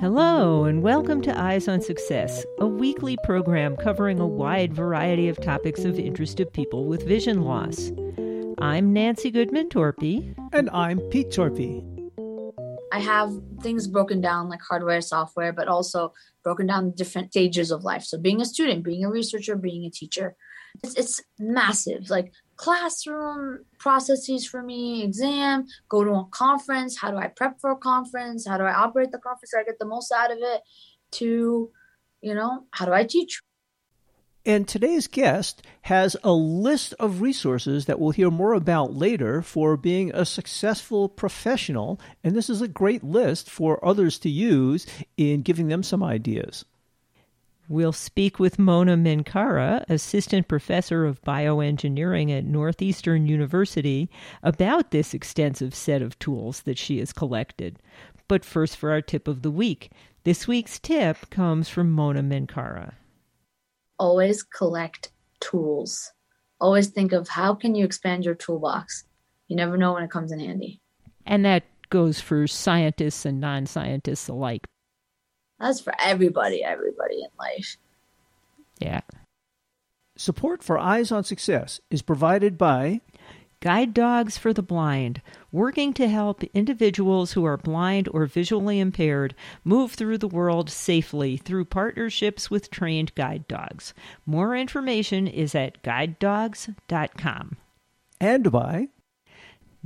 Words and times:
Hello, 0.00 0.64
and 0.64 0.82
welcome 0.82 1.20
to 1.20 1.38
Eyes 1.38 1.68
on 1.68 1.82
Success, 1.82 2.46
a 2.58 2.66
weekly 2.66 3.18
program 3.22 3.76
covering 3.76 4.18
a 4.18 4.26
wide 4.26 4.72
variety 4.72 5.28
of 5.28 5.38
topics 5.38 5.84
of 5.84 5.98
interest 5.98 6.38
to 6.38 6.46
people 6.46 6.86
with 6.86 7.06
vision 7.06 7.42
loss. 7.42 7.92
I'm 8.56 8.94
Nancy 8.94 9.30
Goodman 9.30 9.68
Torpy. 9.68 10.34
And 10.54 10.70
I'm 10.70 11.00
Pete 11.10 11.28
Torpy. 11.28 11.84
I 12.90 12.98
have 12.98 13.30
things 13.60 13.86
broken 13.86 14.22
down 14.22 14.48
like 14.48 14.62
hardware, 14.62 15.02
software, 15.02 15.52
but 15.52 15.68
also 15.68 16.14
broken 16.42 16.66
down 16.66 16.92
different 16.92 17.32
stages 17.32 17.70
of 17.70 17.84
life. 17.84 18.02
So 18.02 18.16
being 18.16 18.40
a 18.40 18.46
student, 18.46 18.82
being 18.82 19.04
a 19.04 19.10
researcher, 19.10 19.54
being 19.54 19.84
a 19.84 19.90
teacher. 19.90 20.34
It's, 20.82 20.96
it's 20.96 21.22
massive. 21.38 22.08
Like 22.08 22.32
classroom 22.60 23.64
processes 23.78 24.46
for 24.46 24.62
me, 24.62 25.02
exam, 25.02 25.66
go 25.88 26.04
to 26.04 26.10
a 26.10 26.26
conference, 26.26 26.98
how 26.98 27.10
do 27.10 27.16
I 27.16 27.28
prep 27.28 27.58
for 27.58 27.70
a 27.70 27.76
conference, 27.76 28.46
how 28.46 28.58
do 28.58 28.64
I 28.64 28.74
operate 28.74 29.12
the 29.12 29.18
conference 29.18 29.52
so 29.52 29.60
I 29.60 29.64
get 29.64 29.78
the 29.78 29.86
most 29.86 30.12
out 30.12 30.30
of 30.30 30.36
it, 30.42 30.60
to, 31.12 31.70
you 32.20 32.34
know, 32.34 32.66
how 32.72 32.84
do 32.84 32.92
I 32.92 33.04
teach? 33.04 33.40
And 34.44 34.68
today's 34.68 35.06
guest 35.06 35.62
has 35.82 36.18
a 36.22 36.32
list 36.32 36.92
of 37.00 37.22
resources 37.22 37.86
that 37.86 37.98
we'll 37.98 38.10
hear 38.10 38.30
more 38.30 38.52
about 38.52 38.94
later 38.94 39.40
for 39.40 39.78
being 39.78 40.10
a 40.12 40.26
successful 40.26 41.08
professional. 41.08 41.98
And 42.22 42.36
this 42.36 42.50
is 42.50 42.60
a 42.60 42.68
great 42.68 43.02
list 43.02 43.48
for 43.48 43.82
others 43.82 44.18
to 44.18 44.28
use 44.28 44.86
in 45.16 45.40
giving 45.40 45.68
them 45.68 45.82
some 45.82 46.02
ideas. 46.02 46.66
We'll 47.70 47.92
speak 47.92 48.40
with 48.40 48.58
Mona 48.58 48.96
Minkara, 48.96 49.84
Assistant 49.88 50.48
Professor 50.48 51.06
of 51.06 51.22
Bioengineering 51.22 52.36
at 52.36 52.44
Northeastern 52.44 53.28
University, 53.28 54.10
about 54.42 54.90
this 54.90 55.14
extensive 55.14 55.72
set 55.72 56.02
of 56.02 56.18
tools 56.18 56.62
that 56.62 56.78
she 56.78 56.98
has 56.98 57.12
collected. 57.12 57.78
But 58.26 58.44
first, 58.44 58.76
for 58.76 58.90
our 58.90 59.00
tip 59.00 59.28
of 59.28 59.42
the 59.42 59.52
week. 59.52 59.92
This 60.24 60.48
week's 60.48 60.80
tip 60.80 61.30
comes 61.30 61.68
from 61.68 61.92
Mona 61.92 62.24
Minkara. 62.24 62.94
Always 64.00 64.42
collect 64.42 65.12
tools. 65.38 66.10
Always 66.60 66.88
think 66.88 67.12
of 67.12 67.28
how 67.28 67.54
can 67.54 67.76
you 67.76 67.84
expand 67.84 68.24
your 68.24 68.34
toolbox. 68.34 69.04
You 69.46 69.54
never 69.54 69.76
know 69.76 69.92
when 69.92 70.02
it 70.02 70.10
comes 70.10 70.32
in 70.32 70.40
handy. 70.40 70.80
And 71.24 71.44
that 71.44 71.62
goes 71.88 72.20
for 72.20 72.48
scientists 72.48 73.24
and 73.24 73.40
non 73.40 73.66
scientists 73.66 74.26
alike. 74.26 74.66
That's 75.60 75.80
for 75.80 75.92
everybody, 76.00 76.64
everybody 76.64 77.16
in 77.16 77.28
life. 77.38 77.76
Yeah. 78.78 79.02
Support 80.16 80.62
for 80.62 80.78
Eyes 80.78 81.12
on 81.12 81.24
Success 81.24 81.80
is 81.90 82.02
provided 82.02 82.56
by 82.58 83.00
Guide 83.60 83.92
Dogs 83.92 84.38
for 84.38 84.54
the 84.54 84.62
Blind, 84.62 85.20
working 85.52 85.92
to 85.92 86.08
help 86.08 86.42
individuals 86.54 87.32
who 87.32 87.44
are 87.44 87.58
blind 87.58 88.08
or 88.12 88.24
visually 88.24 88.80
impaired 88.80 89.34
move 89.64 89.92
through 89.92 90.16
the 90.16 90.28
world 90.28 90.70
safely 90.70 91.36
through 91.36 91.66
partnerships 91.66 92.50
with 92.50 92.70
trained 92.70 93.14
guide 93.14 93.46
dogs. 93.48 93.92
More 94.24 94.56
information 94.56 95.26
is 95.26 95.54
at 95.54 95.82
guidedogs.com. 95.82 97.56
And 98.18 98.50
by 98.50 98.88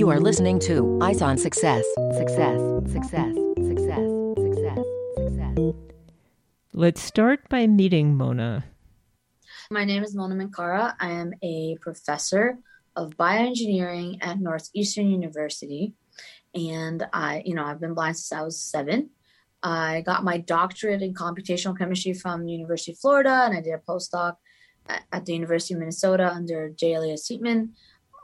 You 0.08 0.14
are 0.14 0.20
listening 0.20 0.58
to 0.60 0.98
Eyes 1.02 1.20
on 1.20 1.36
Success. 1.36 1.84
Success, 2.16 2.58
success, 2.90 3.34
success, 3.58 4.08
success, 4.38 4.78
success. 5.18 5.74
Let's 6.72 7.02
start 7.02 7.46
by 7.50 7.66
meeting 7.66 8.16
Mona. 8.16 8.64
My 9.70 9.84
name 9.84 10.02
is 10.02 10.14
Mona 10.14 10.34
Minkara. 10.34 10.94
I 10.98 11.10
am 11.10 11.34
a 11.42 11.76
professor 11.82 12.56
of 12.96 13.18
bioengineering 13.18 14.16
at 14.22 14.40
Northeastern 14.40 15.10
University. 15.10 15.92
And 16.54 17.06
I, 17.12 17.42
you 17.44 17.54
know, 17.54 17.64
I've 17.66 17.78
been 17.78 17.92
blind 17.92 18.16
since 18.16 18.32
I 18.32 18.42
was 18.42 18.58
seven. 18.58 19.10
I 19.62 20.00
got 20.06 20.24
my 20.24 20.38
doctorate 20.38 21.02
in 21.02 21.12
computational 21.12 21.76
chemistry 21.76 22.14
from 22.14 22.46
the 22.46 22.52
University 22.52 22.92
of 22.92 22.98
Florida, 22.98 23.42
and 23.44 23.54
I 23.54 23.60
did 23.60 23.74
a 23.74 23.82
postdoc 23.86 24.36
at, 24.88 25.02
at 25.12 25.26
the 25.26 25.34
University 25.34 25.74
of 25.74 25.80
Minnesota 25.80 26.32
under 26.32 26.70
J. 26.70 26.94
Eliot 26.94 27.20
Siepmann. 27.20 27.72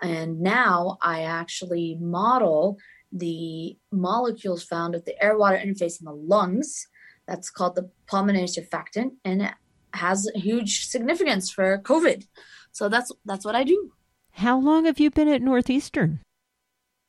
And 0.05 0.41
now 0.41 0.99
I 1.01 1.23
actually 1.23 1.97
model 1.99 2.77
the 3.11 3.79
molecules 3.91 4.63
found 4.63 4.95
at 4.95 5.07
the 5.07 5.21
air 5.23 5.39
water 5.39 5.57
interface 5.57 5.99
in 5.99 6.05
the 6.05 6.13
lungs. 6.13 6.87
That's 7.27 7.49
called 7.49 7.75
the 7.75 7.91
pulmonary 8.07 8.45
surfactant, 8.45 9.13
and 9.25 9.41
it 9.41 9.55
has 9.95 10.31
huge 10.35 10.89
significance 10.89 11.51
for 11.51 11.79
COVID. 11.79 12.27
So 12.73 12.91
that's 12.91 13.11
that's 13.25 13.47
what 13.47 13.55
I 13.55 13.65
do. 13.65 13.93
How 14.33 14.59
long 14.59 14.85
have 14.85 15.01
you 15.01 15.11
been 15.11 15.29
at 15.29 15.41
Northeastern? 15.41 16.21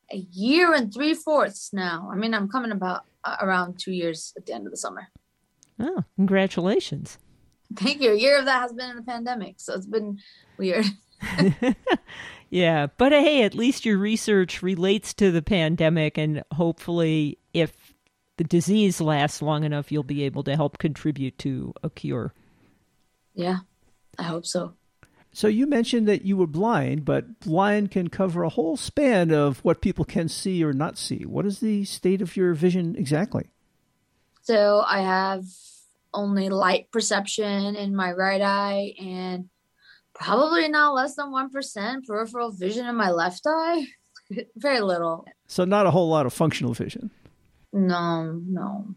A 0.10 0.26
year 0.32 0.74
and 0.74 0.94
three 0.94 1.16
fourths 1.16 1.74
now. 1.74 2.10
I 2.10 2.16
mean, 2.16 2.34
I'm 2.34 2.48
coming 2.48 2.72
about 2.72 3.02
uh, 3.26 3.36
around 3.42 3.78
two 3.78 3.92
years 3.92 4.32
at 4.38 4.46
the 4.46 4.54
end 4.54 4.68
of 4.68 4.72
the 4.72 4.78
summer. 4.78 5.10
Oh, 5.82 6.06
congratulations! 6.16 7.18
Thank 7.76 8.02
you. 8.02 8.14
A 8.14 8.18
year 8.18 8.40
of 8.40 8.46
that 8.46 8.62
has 8.62 8.72
been 8.72 8.92
in 8.92 8.96
the 8.96 9.02
pandemic, 9.02 9.56
so 9.58 9.74
it's 9.74 9.86
been 9.86 10.20
weird. 10.58 10.86
Yeah, 12.56 12.88
but 12.98 13.12
uh, 13.12 13.20
hey, 13.20 13.44
at 13.44 13.54
least 13.54 13.86
your 13.86 13.98
research 13.98 14.64
relates 14.64 15.14
to 15.16 15.30
the 15.30 15.42
pandemic, 15.42 16.18
and 16.18 16.42
hopefully, 16.54 17.38
if 17.54 17.94
the 18.38 18.46
disease 18.46 19.02
lasts 19.02 19.42
long 19.42 19.66
enough, 19.66 19.92
you'll 19.92 20.04
be 20.04 20.24
able 20.24 20.42
to 20.44 20.56
help 20.56 20.78
contribute 20.78 21.38
to 21.40 21.74
a 21.84 21.90
cure. 21.90 22.34
Yeah, 23.34 23.58
I 24.18 24.24
hope 24.24 24.46
so. 24.46 24.74
So 25.34 25.50
you 25.50 25.68
mentioned 25.68 26.08
that 26.08 26.24
you 26.24 26.38
were 26.38 26.48
blind, 26.48 27.04
but 27.04 27.42
blind 27.42 27.92
can 27.92 28.08
cover 28.08 28.44
a 28.44 28.50
whole 28.50 28.78
span 28.78 29.32
of 29.32 29.60
what 29.66 29.82
people 29.82 30.06
can 30.06 30.30
see 30.30 30.64
or 30.64 30.72
not 30.72 30.98
see. 30.98 31.26
What 31.26 31.46
is 31.46 31.60
the 31.60 31.84
state 31.84 32.22
of 32.22 32.38
your 32.38 32.54
vision 32.54 32.96
exactly? 32.96 33.50
So 34.44 34.82
I 34.88 35.02
have 35.02 35.44
only 36.14 36.48
light 36.48 36.90
perception 36.90 37.76
in 37.76 37.98
my 37.98 38.14
right 38.14 38.42
eye 38.42 38.94
and 38.98 39.50
probably 40.16 40.68
not 40.68 40.94
less 40.94 41.16
than 41.16 41.28
1% 41.28 42.06
peripheral 42.06 42.52
vision 42.52 42.88
in 42.88 42.96
my 42.96 43.12
left 43.12 43.44
eye. 43.46 43.86
Very 44.56 44.82
little. 44.82 45.26
So, 45.48 45.66
not 45.66 45.86
a 45.86 45.92
whole 45.92 46.10
lot 46.10 46.26
of 46.26 46.34
functional 46.34 46.74
vision. 46.74 47.12
No, 47.72 48.42
no. 48.48 48.96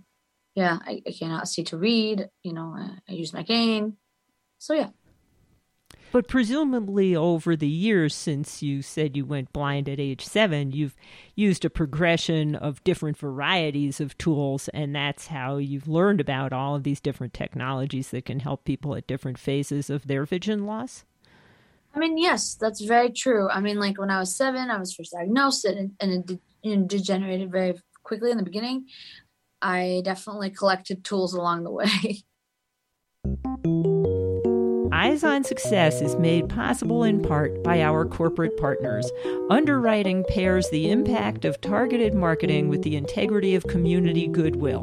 Yeah, 0.55 0.79
I, 0.81 1.03
I 1.07 1.13
cannot 1.13 1.49
see 1.49 1.65
to 1.65 1.77
read. 1.77 2.29
You 2.43 2.55
know, 2.55 2.75
I, 2.77 2.91
I 3.09 3.13
use 3.13 3.33
my 3.33 3.43
cane. 3.43 3.97
So, 4.59 4.75
yeah. 4.75 4.89
But 6.11 6.27
presumably, 6.27 7.15
over 7.15 7.55
the 7.55 7.69
years 7.69 8.15
since 8.15 8.63
you 8.63 8.81
said 8.81 9.17
you 9.17 9.27
went 9.27 9.53
blind 9.53 9.89
at 9.89 10.01
age 10.01 10.25
seven, 10.25 10.73
you've 10.73 10.97
used 11.35 11.65
a 11.65 11.71
progression 11.71 12.55
of 12.55 12.83
different 12.83 13.19
varieties 13.19 14.01
of 14.01 14.17
tools, 14.17 14.69
and 14.69 14.95
that's 14.95 15.27
how 15.27 15.59
you've 15.59 15.87
learned 15.87 16.21
about 16.21 16.53
all 16.53 16.75
of 16.75 16.83
these 16.83 17.01
different 17.01 17.35
technologies 17.35 18.09
that 18.11 18.25
can 18.25 18.41
help 18.41 18.65
people 18.65 18.95
at 18.95 19.07
different 19.07 19.39
phases 19.39 19.91
of 19.91 20.07
their 20.07 20.25
vision 20.25 20.65
loss. 20.65 21.05
I 21.95 21.99
mean, 21.99 22.17
yes, 22.17 22.55
that's 22.55 22.81
very 22.81 23.11
true. 23.11 23.49
I 23.51 23.61
mean, 23.61 23.79
like 23.79 23.99
when 23.99 24.11
I 24.11 24.19
was 24.19 24.35
seven, 24.35 24.71
I 24.71 24.79
was 24.79 24.95
first 24.95 25.13
diagnosed, 25.13 25.67
and, 25.67 25.93
and 26.01 26.13
it 26.13 26.41
de- 26.63 26.87
degenerated 26.87 27.53
very 27.53 27.75
quickly 28.03 28.31
in 28.31 28.39
the 28.39 28.45
beginning. 28.45 28.87
I 29.61 30.01
definitely 30.05 30.51
collected 30.51 31.05
tools 31.05 31.35
along 31.35 31.65
the 31.65 31.73
way. 31.73 32.23
Eyes 34.93 35.23
on 35.23 35.45
Success 35.45 36.01
is 36.01 36.17
made 36.17 36.49
possible 36.49 37.05
in 37.05 37.21
part 37.21 37.63
by 37.63 37.83
our 37.83 38.07
corporate 38.07 38.57
partners. 38.57 39.11
Underwriting 39.51 40.25
pairs 40.29 40.71
the 40.71 40.91
impact 40.91 41.45
of 41.45 41.61
targeted 41.61 42.15
marketing 42.15 42.69
with 42.69 42.83
the 42.83 42.97
integrity 42.97 43.55
of 43.55 43.67
community 43.67 44.27
goodwill. 44.27 44.83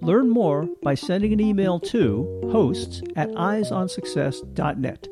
Learn 0.00 0.30
more 0.30 0.68
by 0.82 0.94
sending 0.94 1.32
an 1.32 1.40
email 1.40 1.80
to 1.80 2.48
hosts 2.52 3.02
at 3.16 3.28
eyesonsuccess.net. 3.30 5.08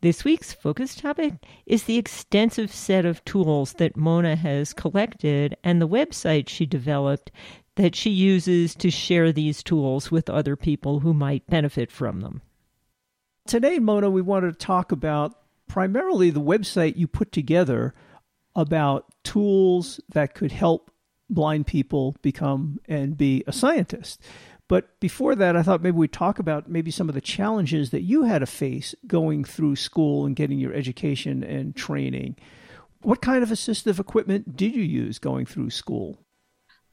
This 0.00 0.24
week's 0.24 0.52
focus 0.52 0.94
topic 0.94 1.34
is 1.66 1.84
the 1.84 1.98
extensive 1.98 2.72
set 2.72 3.04
of 3.04 3.24
tools 3.24 3.74
that 3.74 3.96
Mona 3.96 4.36
has 4.36 4.72
collected 4.72 5.56
and 5.62 5.82
the 5.82 5.88
website 5.88 6.48
she 6.48 6.64
developed 6.64 7.30
that 7.74 7.94
she 7.94 8.10
uses 8.10 8.74
to 8.76 8.90
share 8.90 9.32
these 9.32 9.62
tools 9.62 10.10
with 10.10 10.30
other 10.30 10.56
people 10.56 11.00
who 11.00 11.12
might 11.12 11.46
benefit 11.46 11.90
from 11.90 12.20
them. 12.20 12.40
Today, 13.46 13.78
Mona, 13.78 14.10
we 14.10 14.22
wanted 14.22 14.58
to 14.58 14.66
talk 14.66 14.90
about 14.90 15.38
primarily 15.68 16.30
the 16.30 16.40
website 16.40 16.96
you 16.96 17.06
put 17.06 17.30
together 17.30 17.94
about 18.56 19.06
tools 19.22 20.00
that 20.08 20.34
could 20.34 20.50
help 20.50 20.90
blind 21.30 21.66
people 21.66 22.16
become 22.22 22.80
and 22.88 23.16
be 23.16 23.44
a 23.46 23.52
scientist. 23.52 24.20
But 24.68 24.98
before 24.98 25.36
that, 25.36 25.54
I 25.54 25.62
thought 25.62 25.80
maybe 25.80 25.96
we'd 25.96 26.12
talk 26.12 26.40
about 26.40 26.68
maybe 26.68 26.90
some 26.90 27.08
of 27.08 27.14
the 27.14 27.20
challenges 27.20 27.90
that 27.90 28.02
you 28.02 28.24
had 28.24 28.40
to 28.40 28.46
face 28.46 28.96
going 29.06 29.44
through 29.44 29.76
school 29.76 30.26
and 30.26 30.34
getting 30.34 30.58
your 30.58 30.74
education 30.74 31.44
and 31.44 31.76
training. 31.76 32.36
What 33.02 33.22
kind 33.22 33.44
of 33.44 33.50
assistive 33.50 34.00
equipment 34.00 34.56
did 34.56 34.74
you 34.74 34.82
use 34.82 35.20
going 35.20 35.46
through 35.46 35.70
school? 35.70 36.18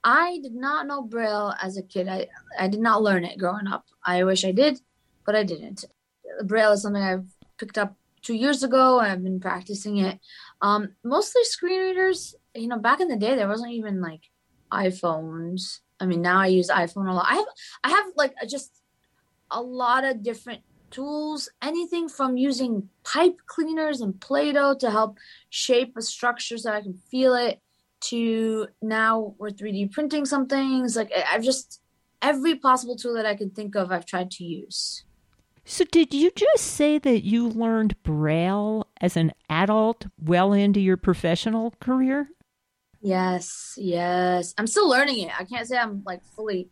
I 0.04 0.38
did 0.44 0.54
not 0.54 0.86
know 0.86 1.02
Braille 1.02 1.56
as 1.60 1.78
a 1.78 1.82
kid. 1.82 2.08
I, 2.08 2.28
I 2.60 2.68
did 2.68 2.82
not 2.82 3.02
learn 3.02 3.26
it 3.26 3.40
growing 3.40 3.66
up. 3.66 3.86
I 4.06 4.24
wish 4.24 4.46
I 4.46 4.52
did, 4.52 4.80
but 5.26 5.36
I 5.36 5.44
didn't. 5.44 5.86
Braille 6.44 6.74
is 6.74 6.82
something 6.82 7.02
I've 7.02 7.28
picked 7.58 7.78
up 7.78 7.96
two 8.22 8.34
years 8.34 8.64
ago. 8.64 9.00
I've 9.00 9.24
been 9.24 9.40
practicing 9.40 9.98
it. 9.98 10.20
Um, 10.62 10.96
mostly 11.04 11.44
screen 11.44 11.80
readers. 11.80 12.36
You 12.56 12.68
know, 12.68 12.80
back 12.80 13.00
in 13.00 13.08
the 13.08 13.16
day, 13.18 13.36
there 13.36 13.48
wasn't 13.48 13.74
even 13.74 14.02
like 14.02 14.22
iPhones. 14.72 15.80
I 16.00 16.06
mean, 16.06 16.22
now 16.22 16.40
I 16.40 16.48
use 16.48 16.70
iPhone 16.70 17.10
a 17.10 17.14
lot. 17.14 17.28
I 17.30 17.36
have, 17.36 17.46
I 17.84 17.90
have 17.90 18.06
like 18.16 18.34
just 18.48 18.82
a 19.52 19.62
lot 19.62 20.04
of 20.04 20.24
different 20.24 20.62
tools. 20.90 21.50
Anything 21.62 22.08
from 22.10 22.38
using 22.38 22.90
pipe 23.04 23.38
cleaners 23.46 24.02
and 24.02 24.20
Play-Doh 24.20 24.76
to 24.76 24.92
help 24.92 25.18
shape 25.50 25.96
a 25.98 26.02
structure 26.02 26.58
so 26.58 26.72
I 26.72 26.82
can 26.82 26.94
feel 26.94 27.36
it, 27.36 27.60
to 28.04 28.68
now 28.82 29.34
we're 29.38 29.50
3D 29.50 29.92
printing 29.92 30.26
some 30.26 30.48
things. 30.48 30.96
Like 30.96 31.12
I've 31.32 31.44
just 31.44 31.82
every 32.22 32.56
possible 32.56 32.96
tool 32.96 33.14
that 33.16 33.26
I 33.26 33.36
can 33.36 33.50
think 33.50 33.76
of, 33.76 33.92
I've 33.92 34.06
tried 34.06 34.32
to 34.32 34.44
use. 34.44 35.06
So, 35.66 35.86
did 35.86 36.14
you 36.14 36.30
just 36.36 36.66
say 36.66 36.98
that 36.98 37.24
you 37.24 37.48
learned 37.48 38.02
Braille 38.04 38.86
as 39.00 39.16
an 39.16 39.32
adult 39.50 40.08
well 40.20 40.52
into 40.52 40.82
your 40.82 40.98
professional 40.98 41.74
career? 41.80 42.30
Yes, 43.02 43.76
yes. 43.78 44.54
I'm 44.58 44.68
still 44.68 44.90
learning 44.90 45.20
it. 45.20 45.40
I 45.40 45.46
can't 45.46 45.68
say 45.68 45.78
I'm 45.78 46.04
like 46.06 46.24
fully 46.36 46.70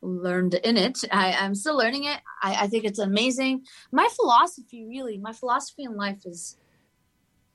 learned 0.00 0.54
in 0.54 0.76
it. 0.76 0.98
I, 1.10 1.32
I'm 1.32 1.54
still 1.54 1.76
learning 1.76 2.04
it. 2.04 2.20
I, 2.42 2.64
I 2.64 2.66
think 2.68 2.84
it's 2.84 3.00
amazing. 3.00 3.64
My 3.90 4.08
philosophy, 4.14 4.84
really, 4.84 5.18
my 5.18 5.32
philosophy 5.32 5.84
in 5.84 5.96
life 5.96 6.24
is 6.24 6.56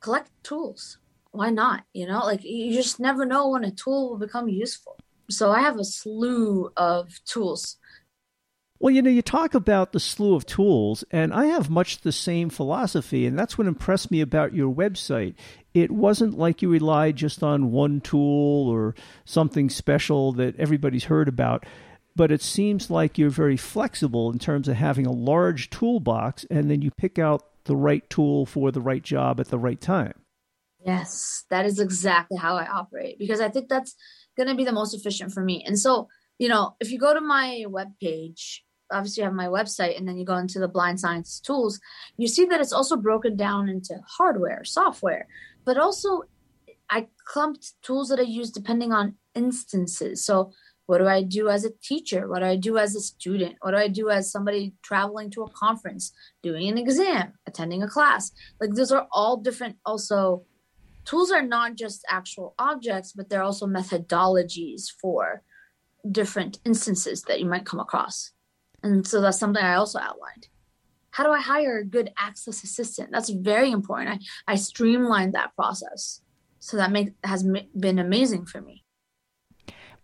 collect 0.01 0.31
tools. 0.43 0.97
Why 1.31 1.49
not? 1.49 1.83
You 1.93 2.07
know, 2.07 2.19
like 2.19 2.43
you 2.43 2.73
just 2.73 2.99
never 2.99 3.25
know 3.25 3.49
when 3.49 3.63
a 3.63 3.71
tool 3.71 4.09
will 4.09 4.17
become 4.17 4.49
useful. 4.49 4.97
So 5.29 5.51
I 5.51 5.61
have 5.61 5.79
a 5.79 5.85
slew 5.85 6.71
of 6.77 7.09
tools 7.25 7.77
well, 8.85 8.93
you 8.93 9.01
know, 9.01 9.09
you 9.09 9.23
talk 9.23 9.55
about 9.55 9.93
the 9.93 9.99
slew 9.99 10.35
of 10.35 10.45
tools, 10.45 11.03
and 11.09 11.33
I 11.33 11.47
have 11.47 11.71
much 11.71 12.01
the 12.01 12.11
same 12.11 12.51
philosophy, 12.51 13.25
and 13.25 13.35
that's 13.35 13.57
what 13.57 13.65
impressed 13.65 14.11
me 14.11 14.21
about 14.21 14.53
your 14.53 14.71
website. 14.71 15.33
It 15.73 15.89
wasn't 15.89 16.37
like 16.37 16.61
you 16.61 16.69
relied 16.69 17.15
just 17.15 17.41
on 17.41 17.71
one 17.71 17.99
tool 17.99 18.69
or 18.69 18.93
something 19.23 19.71
special 19.71 20.33
that 20.33 20.59
everybody's 20.59 21.05
heard 21.05 21.27
about, 21.27 21.65
but 22.15 22.31
it 22.31 22.43
seems 22.43 22.91
like 22.91 23.17
you're 23.17 23.31
very 23.31 23.57
flexible 23.57 24.31
in 24.31 24.37
terms 24.37 24.67
of 24.67 24.75
having 24.75 25.07
a 25.07 25.11
large 25.11 25.71
toolbox, 25.71 26.45
and 26.51 26.69
then 26.69 26.83
you 26.83 26.91
pick 26.91 27.17
out 27.17 27.43
the 27.63 27.75
right 27.75 28.07
tool 28.07 28.45
for 28.45 28.69
the 28.71 28.81
right 28.81 29.01
job 29.01 29.39
at 29.39 29.47
the 29.47 29.57
right 29.57 29.81
time. 29.81 30.13
Yes, 30.85 31.43
that 31.49 31.65
is 31.65 31.79
exactly 31.79 32.37
how 32.37 32.55
I 32.55 32.67
operate 32.67 33.17
because 33.17 33.41
I 33.41 33.49
think 33.49 33.67
that's 33.67 33.95
going 34.37 34.47
to 34.47 34.53
be 34.53 34.63
the 34.63 34.71
most 34.71 34.93
efficient 34.93 35.31
for 35.31 35.43
me. 35.43 35.63
And 35.65 35.79
so, 35.79 36.07
you 36.37 36.49
know, 36.49 36.75
if 36.79 36.91
you 36.91 36.99
go 36.99 37.15
to 37.15 37.21
my 37.21 37.65
webpage, 37.67 38.59
obviously 38.91 39.21
you 39.21 39.25
have 39.25 39.33
my 39.33 39.47
website 39.47 39.97
and 39.97 40.07
then 40.07 40.17
you 40.17 40.25
go 40.25 40.37
into 40.37 40.59
the 40.59 40.67
blind 40.67 40.99
science 40.99 41.39
tools 41.39 41.79
you 42.17 42.27
see 42.27 42.45
that 42.45 42.61
it's 42.61 42.73
also 42.73 42.95
broken 42.95 43.35
down 43.35 43.67
into 43.69 43.95
hardware 44.07 44.63
software 44.63 45.27
but 45.65 45.77
also 45.77 46.21
i 46.89 47.07
clumped 47.25 47.73
tools 47.81 48.09
that 48.09 48.19
i 48.19 48.23
use 48.23 48.51
depending 48.51 48.91
on 48.91 49.15
instances. 49.35 50.25
So 50.25 50.53
what 50.87 50.99
do 50.99 51.07
i 51.07 51.21
do 51.21 51.49
as 51.49 51.65
a 51.65 51.71
teacher? 51.83 52.27
What 52.27 52.39
do 52.39 52.45
i 52.45 52.55
do 52.55 52.77
as 52.77 52.95
a 52.95 53.01
student? 53.01 53.55
What 53.61 53.71
do 53.71 53.77
i 53.77 53.87
do 53.87 54.09
as 54.09 54.31
somebody 54.31 54.73
traveling 54.81 55.29
to 55.31 55.43
a 55.43 55.51
conference 55.51 56.11
doing 56.41 56.67
an 56.69 56.77
exam 56.77 57.33
attending 57.45 57.83
a 57.83 57.87
class? 57.87 58.31
Like 58.59 58.71
those 58.71 58.91
are 58.91 59.07
all 59.11 59.37
different 59.37 59.77
also 59.85 60.45
tools 61.03 61.31
are 61.31 61.43
not 61.43 61.75
just 61.75 62.03
actual 62.09 62.55
objects 62.57 63.11
but 63.11 63.29
they're 63.29 63.43
also 63.43 63.67
methodologies 63.67 64.85
for 65.01 65.43
different 66.11 66.59
instances 66.65 67.23
that 67.23 67.39
you 67.39 67.45
might 67.45 67.65
come 67.65 67.79
across 67.79 68.31
and 68.85 69.07
so 69.07 69.19
that's 69.19 69.39
something 69.39 69.63
I 69.63 69.75
also 69.75 69.99
outlined. 69.99 70.47
How 71.09 71.23
do 71.23 71.31
I 71.31 71.41
hire 71.41 71.79
a 71.79 71.85
good 71.85 72.11
access 72.17 72.63
assistant? 72.63 73.09
That's 73.11 73.29
very 73.29 73.71
important. 73.71 74.21
I, 74.47 74.53
I 74.53 74.55
streamlined 74.55 75.33
that 75.33 75.55
process. 75.55 76.21
So 76.59 76.77
that 76.77 76.91
make, 76.91 77.13
has 77.23 77.43
been 77.43 77.99
amazing 77.99 78.45
for 78.45 78.61
me. 78.61 78.83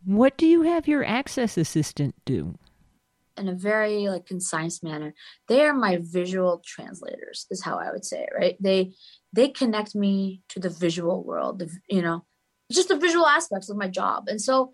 What 0.03 0.35
do 0.35 0.47
you 0.47 0.63
have 0.63 0.87
your 0.87 1.03
access 1.03 1.57
assistant 1.57 2.15
do? 2.25 2.57
In 3.37 3.47
a 3.47 3.53
very 3.53 4.09
like 4.09 4.25
concise 4.25 4.81
manner, 4.81 5.13
they 5.47 5.61
are 5.61 5.73
my 5.73 5.99
visual 6.01 6.61
translators. 6.65 7.45
Is 7.51 7.63
how 7.63 7.77
I 7.77 7.91
would 7.91 8.03
say 8.03 8.23
it. 8.23 8.29
Right? 8.35 8.57
They 8.59 8.93
they 9.31 9.49
connect 9.49 9.95
me 9.95 10.41
to 10.49 10.59
the 10.59 10.69
visual 10.69 11.23
world. 11.23 11.59
The, 11.59 11.69
you 11.87 12.01
know, 12.01 12.25
just 12.71 12.89
the 12.89 12.97
visual 12.97 13.27
aspects 13.27 13.69
of 13.69 13.77
my 13.77 13.87
job. 13.87 14.27
And 14.27 14.41
so 14.41 14.71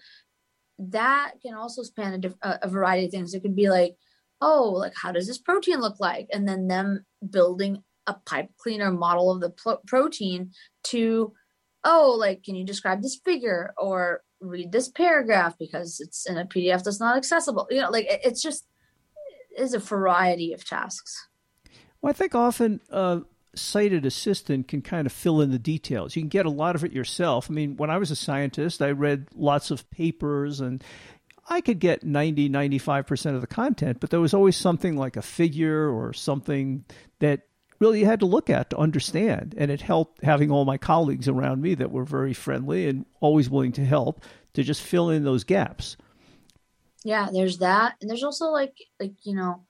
that 0.79 1.33
can 1.41 1.53
also 1.53 1.83
span 1.83 2.21
a, 2.41 2.59
a 2.63 2.69
variety 2.69 3.06
of 3.06 3.12
things. 3.12 3.33
It 3.33 3.41
could 3.41 3.56
be 3.56 3.69
like, 3.69 3.95
oh, 4.41 4.71
like 4.71 4.94
how 4.95 5.12
does 5.12 5.27
this 5.27 5.38
protein 5.38 5.79
look 5.79 6.00
like? 6.00 6.27
And 6.31 6.47
then 6.47 6.68
them 6.68 7.06
building 7.29 7.83
a 8.06 8.13
pipe 8.13 8.50
cleaner 8.57 8.91
model 8.91 9.31
of 9.31 9.41
the 9.41 9.50
pl- 9.50 9.81
protein 9.88 10.51
to, 10.85 11.33
oh, 11.83 12.15
like 12.18 12.44
can 12.44 12.56
you 12.56 12.65
describe 12.65 13.01
this 13.01 13.19
figure 13.24 13.74
or 13.77 14.21
read 14.39 14.71
this 14.71 14.89
paragraph 14.89 15.56
because 15.57 16.00
it's 16.00 16.29
in 16.29 16.38
a 16.38 16.45
PDF 16.45 16.83
that's 16.83 17.00
not 17.00 17.18
accessible. 17.18 17.68
You 17.69 17.81
know, 17.81 17.89
like 17.89 18.06
it, 18.06 18.21
it's 18.23 18.41
just 18.41 18.65
is 19.57 19.73
a 19.73 19.80
variety 19.80 20.53
of 20.53 20.65
tasks. 20.65 21.27
Well, 22.01 22.12
I 22.12 22.13
think 22.13 22.35
often 22.35 22.80
uh, 22.91 23.21
sighted 23.57 24.06
assistant 24.06 24.68
can 24.68 24.81
kind 24.81 25.06
of 25.06 25.12
fill 25.12 25.42
in 25.42 25.51
the 25.51 25.59
details. 25.59 26.15
You 26.15 26.21
can 26.21 26.30
get 26.30 26.45
a 26.45 26.51
lot 26.51 26.75
of 26.75 26.83
it 26.83 26.92
yourself. 26.92 27.50
I 27.50 27.54
mean, 27.54 27.77
when 27.77 27.89
I 27.89 27.98
was 27.98 28.12
a 28.12 28.15
scientist, 28.15 28.81
I 28.81 28.92
read 28.92 29.27
lots 29.36 29.71
of 29.71 29.89
papers 29.92 30.59
and 30.59 30.83
I 31.50 31.62
could 31.62 31.80
get 31.80 32.04
90, 32.04 32.50
95% 32.50 33.36
of 33.36 33.42
the 33.42 33.48
content, 33.48 34.00
but 34.00 34.09
there 34.09 34.19
was 34.19 34.33
always 34.33 34.57
something 34.57 34.98
like 34.98 35.15
a 35.15 35.21
figure 35.21 35.89
or 35.89 36.13
something 36.13 36.83
that 37.19 37.42
really 37.80 38.00
you 38.00 38.06
had 38.06 38.19
to 38.19 38.25
look 38.25 38.50
at 38.50 38.69
to 38.71 38.77
understand. 38.77 39.56
And 39.57 39.71
it 39.71 39.81
helped 39.81 40.24
having 40.24 40.51
all 40.51 40.65
my 40.65 40.77
colleagues 40.77 41.27
around 41.27 41.62
me 41.62 41.75
that 41.75 41.92
were 41.92 42.04
very 42.04 42.33
friendly 42.33 42.88
and 42.88 43.06
always 43.21 43.50
willing 43.50 43.71
to 43.74 43.86
help 43.86 44.23
to 44.54 44.64
just 44.64 44.81
fill 44.81 45.09
in 45.09 45.23
those 45.23 45.44
gaps. 45.44 45.95
Yeah, 47.04 47.30
there's 47.31 47.59
that. 47.59 47.95
And 48.02 48.09
there's 48.09 48.23
also 48.23 48.47
like, 48.47 48.73
like, 48.99 49.14
you 49.23 49.35
know, 49.35 49.64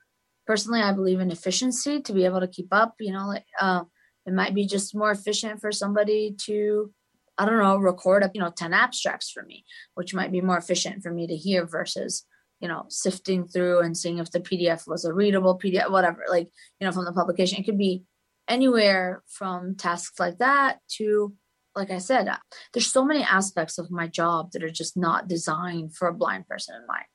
personally 0.48 0.82
i 0.82 0.92
believe 0.94 1.20
in 1.20 1.30
efficiency 1.32 2.02
to 2.02 2.14
be 2.14 2.26
able 2.26 2.40
to 2.40 2.48
keep 2.48 2.70
up 2.72 2.96
you 3.00 3.12
know 3.12 3.28
like 3.28 3.46
uh, 3.60 3.84
it 4.26 4.34
might 4.34 4.56
be 4.56 4.66
just 4.66 4.96
more 4.96 5.12
efficient 5.12 5.62
for 5.62 5.72
somebody 5.72 6.36
to 6.38 6.92
i 7.38 7.46
don't 7.46 7.60
know 7.60 7.78
record 7.78 8.24
up 8.24 8.32
you 8.34 8.42
know 8.42 8.50
10 8.50 8.74
abstracts 8.74 9.30
for 9.30 9.44
me 9.44 9.66
which 9.96 10.14
might 10.14 10.32
be 10.32 10.42
more 10.42 10.58
efficient 10.58 11.04
for 11.04 11.12
me 11.12 11.28
to 11.28 11.36
hear 11.36 11.66
versus 11.66 12.26
you 12.60 12.68
know 12.68 12.86
sifting 12.90 13.48
through 13.48 13.80
and 13.80 13.98
seeing 13.98 14.18
if 14.18 14.32
the 14.32 14.40
pdf 14.40 14.88
was 14.88 15.06
a 15.06 15.14
readable 15.14 15.60
pdf 15.60 15.92
whatever 15.92 16.24
like 16.30 16.50
you 16.80 16.86
know 16.86 16.92
from 16.92 17.06
the 17.06 17.14
publication. 17.14 17.60
It 17.60 17.66
could 17.66 17.78
be 17.78 18.04
anywhere 18.48 19.24
from 19.28 19.76
tasks 19.76 20.20
like 20.20 20.38
that 20.40 20.80
to 20.98 21.34
like 21.76 21.92
i 21.92 21.98
said 21.98 22.28
uh, 22.28 22.38
there's 22.74 22.92
so 22.92 23.04
many 23.04 23.24
aspects 23.24 23.78
of 23.78 23.92
my 23.92 24.08
job 24.08 24.52
that 24.52 24.64
are 24.64 24.70
just 24.70 24.98
not 24.98 25.28
designed 25.28 25.96
for 25.96 26.08
a 26.08 26.14
blind 26.14 26.48
person 26.48 26.76
in 26.76 26.88
mind 26.88 27.06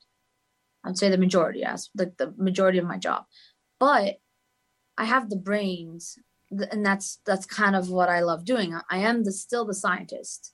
I'd 0.85 0.99
say 0.99 1.09
the 1.09 1.19
majority, 1.19 1.61
yes, 1.61 1.91
like 1.97 2.17
the 2.17 2.35
majority 2.37 2.79
of 2.79 2.85
my 2.85 2.99
job. 2.99 3.25
But 3.79 4.21
I 4.99 5.05
have 5.05 5.31
the 5.31 5.37
brains, 5.37 6.19
and 6.51 6.85
that's 6.85 7.21
that's 7.25 7.47
kind 7.47 7.77
of 7.77 7.91
what 7.91 8.09
I 8.09 8.21
love 8.21 8.45
doing. 8.45 8.79
I 8.91 8.99
am 8.99 9.25
the 9.25 9.33
still 9.33 9.65
the 9.65 9.75
scientist. 9.75 10.53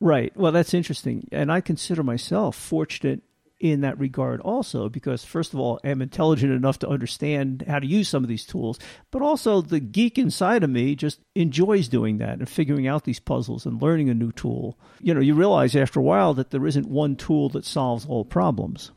Right. 0.00 0.36
Well, 0.36 0.52
that's 0.52 0.74
interesting, 0.74 1.28
and 1.32 1.50
I 1.50 1.60
consider 1.60 2.02
myself 2.02 2.56
fortunate 2.56 3.22
in 3.60 3.80
that 3.80 3.98
regard 3.98 4.40
also 4.42 4.88
because 4.88 5.24
first 5.24 5.52
of 5.52 5.58
all 5.58 5.80
i'm 5.82 6.00
intelligent 6.00 6.52
enough 6.52 6.78
to 6.78 6.88
understand 6.88 7.64
how 7.66 7.78
to 7.78 7.86
use 7.86 8.08
some 8.08 8.22
of 8.22 8.28
these 8.28 8.46
tools 8.46 8.78
but 9.10 9.20
also 9.20 9.60
the 9.60 9.80
geek 9.80 10.16
inside 10.16 10.62
of 10.62 10.70
me 10.70 10.94
just 10.94 11.20
enjoys 11.34 11.88
doing 11.88 12.18
that 12.18 12.38
and 12.38 12.48
figuring 12.48 12.86
out 12.86 13.04
these 13.04 13.18
puzzles 13.18 13.66
and 13.66 13.82
learning 13.82 14.08
a 14.08 14.14
new 14.14 14.30
tool 14.32 14.78
you 15.00 15.12
know 15.12 15.20
you 15.20 15.34
realize 15.34 15.74
after 15.74 15.98
a 15.98 16.02
while 16.02 16.34
that 16.34 16.50
there 16.50 16.66
isn't 16.66 16.88
one 16.88 17.16
tool 17.16 17.48
that 17.48 17.64
solves 17.64 18.06
all 18.06 18.24
problems 18.24 18.92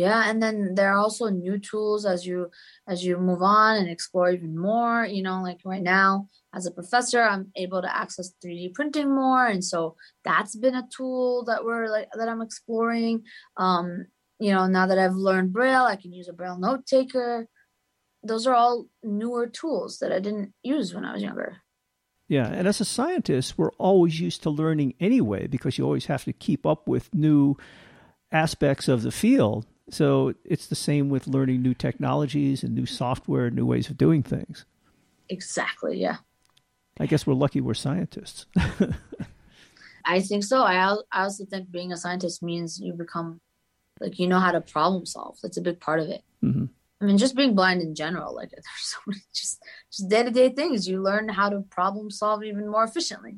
yeah 0.00 0.30
and 0.30 0.42
then 0.42 0.74
there 0.74 0.90
are 0.92 1.02
also 1.04 1.28
new 1.28 1.58
tools 1.58 2.06
as 2.06 2.26
you 2.28 2.50
as 2.88 3.04
you 3.04 3.18
move 3.18 3.42
on 3.42 3.76
and 3.76 3.88
explore 3.90 4.30
even 4.30 4.56
more 4.56 5.04
you 5.04 5.22
know 5.22 5.42
like 5.42 5.60
right 5.64 5.82
now 5.82 6.26
as 6.54 6.64
a 6.66 6.76
professor 6.78 7.22
i'm 7.22 7.44
able 7.56 7.82
to 7.82 7.96
access 8.02 8.32
3d 8.42 8.72
printing 8.74 9.10
more 9.22 9.46
and 9.46 9.62
so 9.72 9.94
that's 10.24 10.56
been 10.56 10.74
a 10.74 10.88
tool 10.96 11.44
that 11.44 11.64
we're 11.64 11.88
like 11.88 12.08
that 12.18 12.28
i'm 12.28 12.42
exploring. 12.48 13.22
Um 13.56 14.06
you 14.38 14.52
know 14.54 14.66
now 14.66 14.86
that 14.86 14.98
i've 14.98 15.20
learned 15.28 15.52
braille 15.52 15.84
i 15.84 15.96
can 15.96 16.12
use 16.12 16.28
a 16.28 16.32
braille 16.38 16.58
note 16.58 16.86
taker. 16.86 17.46
Those 18.22 18.46
are 18.46 18.54
all 18.54 18.86
newer 19.02 19.46
tools 19.46 19.98
that 20.00 20.12
i 20.12 20.20
didn't 20.20 20.52
use 20.62 20.94
when 20.94 21.04
i 21.04 21.12
was 21.12 21.22
younger. 21.22 21.50
Yeah, 22.30 22.46
and 22.46 22.68
as 22.68 22.80
a 22.80 22.84
scientist, 22.84 23.58
we're 23.58 23.72
always 23.72 24.20
used 24.20 24.44
to 24.44 24.50
learning 24.50 24.94
anyway 25.00 25.48
because 25.48 25.76
you 25.76 25.84
always 25.84 26.06
have 26.06 26.22
to 26.26 26.32
keep 26.32 26.64
up 26.64 26.86
with 26.86 27.12
new 27.12 27.56
aspects 28.30 28.88
of 28.88 29.02
the 29.02 29.10
field. 29.10 29.66
So 29.90 30.34
it's 30.44 30.66
the 30.66 30.74
same 30.74 31.08
with 31.08 31.26
learning 31.26 31.62
new 31.62 31.74
technologies 31.74 32.62
and 32.62 32.74
new 32.74 32.86
software, 32.86 33.50
new 33.50 33.66
ways 33.66 33.90
of 33.90 33.98
doing 33.98 34.22
things. 34.22 34.64
Exactly, 35.28 35.98
yeah. 35.98 36.18
I 36.98 37.06
guess 37.06 37.26
we're 37.26 37.34
lucky 37.34 37.60
we're 37.60 37.74
scientists. 37.74 38.46
I 40.04 40.20
think 40.20 40.44
so. 40.44 40.62
I, 40.62 40.96
I 41.12 41.22
also 41.22 41.44
think 41.44 41.70
being 41.70 41.92
a 41.92 41.96
scientist 41.96 42.42
means 42.42 42.80
you 42.80 42.92
become 42.92 43.40
like 44.00 44.18
you 44.18 44.26
know 44.26 44.38
how 44.38 44.52
to 44.52 44.60
problem 44.60 45.06
solve. 45.06 45.38
That's 45.42 45.56
a 45.56 45.62
big 45.62 45.80
part 45.80 46.00
of 46.00 46.08
it. 46.08 46.22
Mm-hmm. 46.42 46.66
I 47.00 47.04
mean, 47.04 47.18
just 47.18 47.36
being 47.36 47.54
blind 47.54 47.80
in 47.80 47.94
general, 47.94 48.34
like 48.34 48.50
there's 48.50 48.64
so 48.80 48.98
many 49.06 49.22
just 49.34 49.62
just 49.90 50.08
day 50.08 50.22
to 50.22 50.30
day 50.30 50.50
things. 50.50 50.88
You 50.88 51.02
learn 51.02 51.28
how 51.28 51.48
to 51.48 51.60
problem 51.70 52.10
solve 52.10 52.42
even 52.42 52.68
more 52.68 52.84
efficiently. 52.84 53.36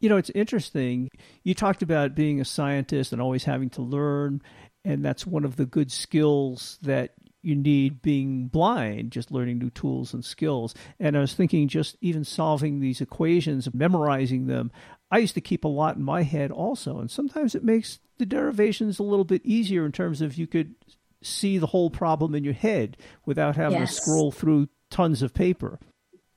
You 0.00 0.08
know, 0.08 0.16
it's 0.16 0.30
interesting. 0.30 1.08
You 1.42 1.54
talked 1.54 1.82
about 1.82 2.14
being 2.14 2.40
a 2.40 2.44
scientist 2.44 3.12
and 3.12 3.20
always 3.20 3.44
having 3.44 3.68
to 3.70 3.82
learn, 3.82 4.42
and 4.88 5.04
that's 5.04 5.26
one 5.26 5.44
of 5.44 5.56
the 5.56 5.66
good 5.66 5.92
skills 5.92 6.78
that 6.80 7.12
you 7.42 7.54
need 7.54 8.00
being 8.00 8.48
blind, 8.48 9.12
just 9.12 9.30
learning 9.30 9.58
new 9.58 9.68
tools 9.68 10.14
and 10.14 10.24
skills. 10.24 10.74
And 10.98 11.14
I 11.14 11.20
was 11.20 11.34
thinking, 11.34 11.68
just 11.68 11.98
even 12.00 12.24
solving 12.24 12.80
these 12.80 13.02
equations, 13.02 13.72
memorizing 13.74 14.46
them, 14.46 14.72
I 15.10 15.18
used 15.18 15.34
to 15.34 15.42
keep 15.42 15.64
a 15.64 15.68
lot 15.68 15.96
in 15.96 16.02
my 16.02 16.22
head 16.22 16.50
also. 16.50 17.00
And 17.00 17.10
sometimes 17.10 17.54
it 17.54 17.62
makes 17.62 17.98
the 18.16 18.24
derivations 18.24 18.98
a 18.98 19.02
little 19.02 19.26
bit 19.26 19.44
easier 19.44 19.84
in 19.84 19.92
terms 19.92 20.22
of 20.22 20.36
you 20.36 20.46
could 20.46 20.74
see 21.22 21.58
the 21.58 21.66
whole 21.66 21.90
problem 21.90 22.34
in 22.34 22.42
your 22.42 22.54
head 22.54 22.96
without 23.26 23.56
having 23.56 23.80
yes. 23.80 23.94
to 23.94 24.00
scroll 24.00 24.32
through 24.32 24.70
tons 24.90 25.20
of 25.20 25.34
paper. 25.34 25.78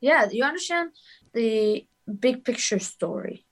Yeah, 0.01 0.27
you 0.29 0.43
understand 0.43 0.91
the 1.33 1.85
big 2.19 2.43
picture 2.43 2.79
story. 2.79 3.45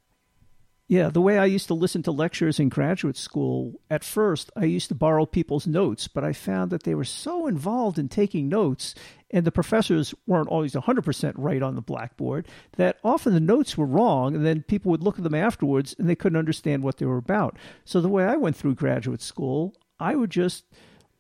Yeah, 0.89 1.09
the 1.09 1.21
way 1.21 1.37
I 1.37 1.45
used 1.45 1.67
to 1.67 1.75
listen 1.75 2.01
to 2.03 2.11
lectures 2.11 2.59
in 2.59 2.69
graduate 2.69 3.15
school, 3.15 3.79
at 3.91 4.03
first 4.03 4.49
I 4.55 4.65
used 4.65 4.87
to 4.87 4.95
borrow 4.95 5.27
people's 5.27 5.67
notes, 5.67 6.07
but 6.07 6.23
I 6.23 6.33
found 6.33 6.71
that 6.71 6.81
they 6.81 6.95
were 6.95 7.03
so 7.03 7.45
involved 7.45 7.99
in 7.99 8.09
taking 8.09 8.49
notes 8.49 8.95
and 9.29 9.45
the 9.45 9.51
professors 9.51 10.15
weren't 10.25 10.47
always 10.47 10.73
100% 10.73 11.33
right 11.37 11.61
on 11.61 11.75
the 11.75 11.81
blackboard 11.81 12.47
that 12.77 12.97
often 13.03 13.35
the 13.35 13.39
notes 13.39 13.77
were 13.77 13.85
wrong 13.85 14.35
and 14.35 14.43
then 14.43 14.63
people 14.63 14.89
would 14.89 15.03
look 15.03 15.19
at 15.19 15.23
them 15.23 15.35
afterwards 15.35 15.95
and 15.99 16.09
they 16.09 16.15
couldn't 16.15 16.39
understand 16.39 16.81
what 16.81 16.97
they 16.97 17.05
were 17.05 17.17
about. 17.17 17.55
So 17.85 18.01
the 18.01 18.09
way 18.09 18.23
I 18.23 18.37
went 18.37 18.55
through 18.55 18.73
graduate 18.73 19.21
school, 19.21 19.75
I 19.99 20.15
would 20.15 20.31
just 20.31 20.65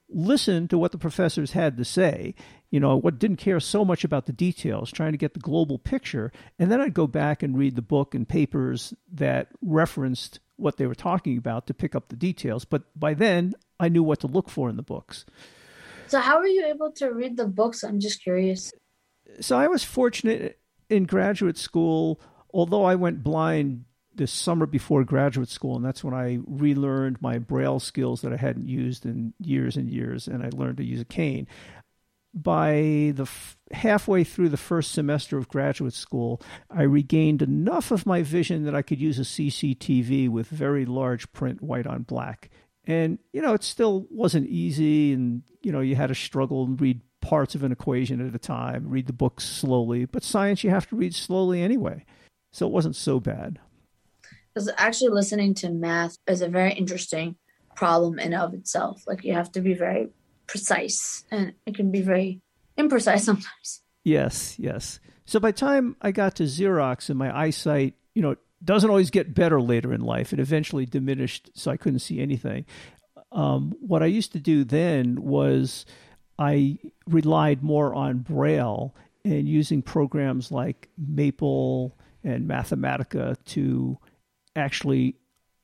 listen 0.09 0.67
to 0.69 0.79
what 0.79 0.91
the 0.91 0.97
professors 0.97 1.51
had 1.51 1.77
to 1.77 1.85
say, 1.85 2.33
you 2.71 2.79
know, 2.79 2.95
what 2.97 3.19
didn't 3.19 3.37
care 3.37 3.59
so 3.59 3.83
much 3.83 4.03
about 4.03 4.25
the 4.25 4.31
details, 4.31 4.91
trying 4.91 5.11
to 5.11 5.17
get 5.17 5.33
the 5.33 5.39
global 5.39 5.79
picture. 5.79 6.31
And 6.59 6.71
then 6.71 6.79
I'd 6.79 6.93
go 6.93 7.07
back 7.07 7.41
and 7.41 7.57
read 7.57 7.75
the 7.75 7.81
book 7.81 8.13
and 8.13 8.27
papers 8.27 8.93
that 9.13 9.47
referenced 9.61 10.39
what 10.55 10.77
they 10.77 10.85
were 10.85 10.95
talking 10.95 11.37
about 11.37 11.67
to 11.67 11.73
pick 11.73 11.95
up 11.95 12.09
the 12.09 12.15
details. 12.15 12.65
But 12.65 12.83
by 12.99 13.13
then, 13.13 13.53
I 13.79 13.89
knew 13.89 14.03
what 14.03 14.19
to 14.19 14.27
look 14.27 14.49
for 14.49 14.69
in 14.69 14.75
the 14.75 14.83
books. 14.83 15.25
So, 16.07 16.19
how 16.19 16.39
were 16.39 16.47
you 16.47 16.65
able 16.65 16.91
to 16.93 17.07
read 17.07 17.37
the 17.37 17.47
books? 17.47 17.83
I'm 17.83 17.99
just 17.99 18.21
curious. 18.21 18.71
So, 19.39 19.57
I 19.57 19.67
was 19.67 19.83
fortunate 19.83 20.59
in 20.89 21.05
graduate 21.05 21.57
school, 21.57 22.19
although 22.53 22.83
I 22.83 22.95
went 22.95 23.23
blind 23.23 23.85
the 24.15 24.27
summer 24.27 24.65
before 24.65 25.03
graduate 25.03 25.49
school, 25.49 25.75
and 25.75 25.85
that's 25.85 26.03
when 26.03 26.13
I 26.13 26.39
relearned 26.45 27.21
my 27.21 27.37
braille 27.37 27.79
skills 27.79 28.21
that 28.21 28.33
I 28.33 28.37
hadn't 28.37 28.67
used 28.67 29.05
in 29.05 29.33
years 29.39 29.77
and 29.77 29.89
years, 29.89 30.27
and 30.27 30.43
I 30.43 30.49
learned 30.51 30.77
to 30.77 30.83
use 30.83 30.99
a 30.99 31.05
cane. 31.05 31.47
By 32.33 33.13
the 33.15 33.23
f- 33.23 33.57
halfway 33.71 34.23
through 34.23 34.49
the 34.49 34.57
first 34.57 34.91
semester 34.91 35.37
of 35.37 35.47
graduate 35.47 35.93
school, 35.93 36.41
I 36.69 36.83
regained 36.83 37.41
enough 37.41 37.91
of 37.91 38.05
my 38.05 38.21
vision 38.21 38.65
that 38.65 38.75
I 38.75 38.83
could 38.83 38.99
use 38.99 39.17
a 39.17 39.23
CCTV 39.23 40.29
with 40.29 40.47
very 40.47 40.85
large 40.85 41.31
print, 41.31 41.61
white 41.61 41.87
on 41.87 42.03
black. 42.03 42.49
And 42.85 43.17
you 43.33 43.41
know, 43.41 43.53
it 43.53 43.63
still 43.63 44.07
wasn't 44.09 44.47
easy, 44.47 45.13
and 45.13 45.43
you 45.61 45.71
know, 45.71 45.79
you 45.79 45.95
had 45.95 46.07
to 46.07 46.15
struggle 46.15 46.65
and 46.65 46.79
read 46.79 47.01
parts 47.21 47.55
of 47.55 47.63
an 47.63 47.71
equation 47.71 48.25
at 48.25 48.35
a 48.35 48.39
time, 48.39 48.89
read 48.89 49.07
the 49.07 49.13
books 49.13 49.43
slowly. 49.43 50.05
But 50.05 50.23
science, 50.23 50.63
you 50.63 50.69
have 50.69 50.87
to 50.89 50.95
read 50.95 51.15
slowly 51.15 51.61
anyway, 51.61 52.05
so 52.51 52.67
it 52.67 52.71
wasn't 52.71 52.95
so 52.95 53.19
bad 53.19 53.59
because 54.53 54.69
actually 54.77 55.09
listening 55.09 55.53
to 55.55 55.69
math 55.69 56.17
is 56.27 56.41
a 56.41 56.49
very 56.49 56.73
interesting 56.73 57.35
problem 57.75 58.19
in 58.19 58.33
of 58.33 58.53
itself. 58.53 59.03
Like 59.07 59.23
you 59.23 59.33
have 59.33 59.51
to 59.53 59.61
be 59.61 59.73
very 59.73 60.09
precise, 60.49 61.23
and 61.31 61.53
it 61.65 61.75
can 61.75 61.91
be 61.91 62.01
very 62.01 62.41
imprecise 62.77 63.19
sometimes. 63.29 63.81
Yes, 64.03 64.57
yes. 64.57 64.99
So 65.25 65.39
by 65.39 65.51
time 65.51 65.95
I 66.01 66.11
got 66.11 66.35
to 66.37 66.43
Xerox 66.43 67.09
and 67.09 67.19
my 67.19 67.37
eyesight, 67.37 67.93
you 68.15 68.21
know, 68.21 68.35
doesn't 68.63 68.89
always 68.89 69.11
get 69.11 69.33
better 69.33 69.61
later 69.61 69.93
in 69.93 70.01
life. 70.01 70.33
It 70.33 70.39
eventually 70.39 70.85
diminished, 70.85 71.51
so 71.53 71.71
I 71.71 71.77
couldn't 71.77 71.99
see 71.99 72.19
anything. 72.19 72.65
Um, 73.31 73.75
what 73.79 74.01
I 74.01 74.07
used 74.07 74.31
to 74.33 74.39
do 74.39 74.63
then 74.63 75.21
was 75.21 75.85
I 76.37 76.79
relied 77.07 77.61
more 77.63 77.93
on 77.93 78.19
Braille 78.19 78.95
and 79.23 79.47
using 79.47 79.81
programs 79.81 80.51
like 80.51 80.89
Maple 80.97 81.97
and 82.23 82.49
Mathematica 82.49 83.37
to 83.45 83.97
actually 84.55 85.15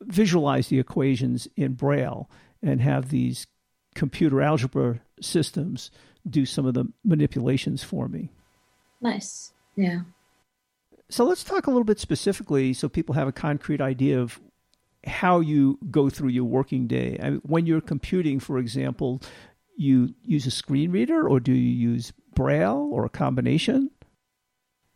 visualize 0.02 0.68
the 0.68 0.80
equations 0.80 1.48
in 1.58 1.74
Braille 1.74 2.30
and 2.62 2.82
have 2.82 3.10
these 3.10 3.48
computer 3.96 4.42
algebra 4.42 5.00
systems 5.22 5.90
do 6.30 6.46
some 6.46 6.66
of 6.66 6.74
the 6.74 6.86
manipulations 7.04 7.84
for 7.84 8.08
me. 8.08 8.30
Nice. 9.02 9.54
Yeah. 9.76 10.02
So 11.10 11.26
let's 11.26 11.44
talk 11.44 11.68
a 11.68 11.70
little 11.70 11.84
bit 11.84 12.00
specifically 12.00 12.74
so 12.74 12.90
people 12.90 13.16
have 13.16 13.28
a 13.28 13.32
concrete 13.32 13.82
idea 13.82 14.20
of 14.20 14.40
how 15.06 15.40
you 15.40 15.78
go 15.92 16.10
through 16.10 16.30
your 16.30 16.46
working 16.46 16.88
day. 16.88 17.20
I 17.22 17.30
mean, 17.32 17.42
when 17.44 17.66
you're 17.66 17.82
computing, 17.82 18.40
for 18.40 18.58
example, 18.58 19.22
you 19.78 20.16
use 20.24 20.46
a 20.46 20.52
screen 20.52 20.92
reader 20.92 21.28
or 21.28 21.40
do 21.40 21.52
you 21.52 21.92
use 21.92 22.12
Braille 22.34 22.90
or 22.92 23.06
a 23.06 23.10
combination? 23.10 23.92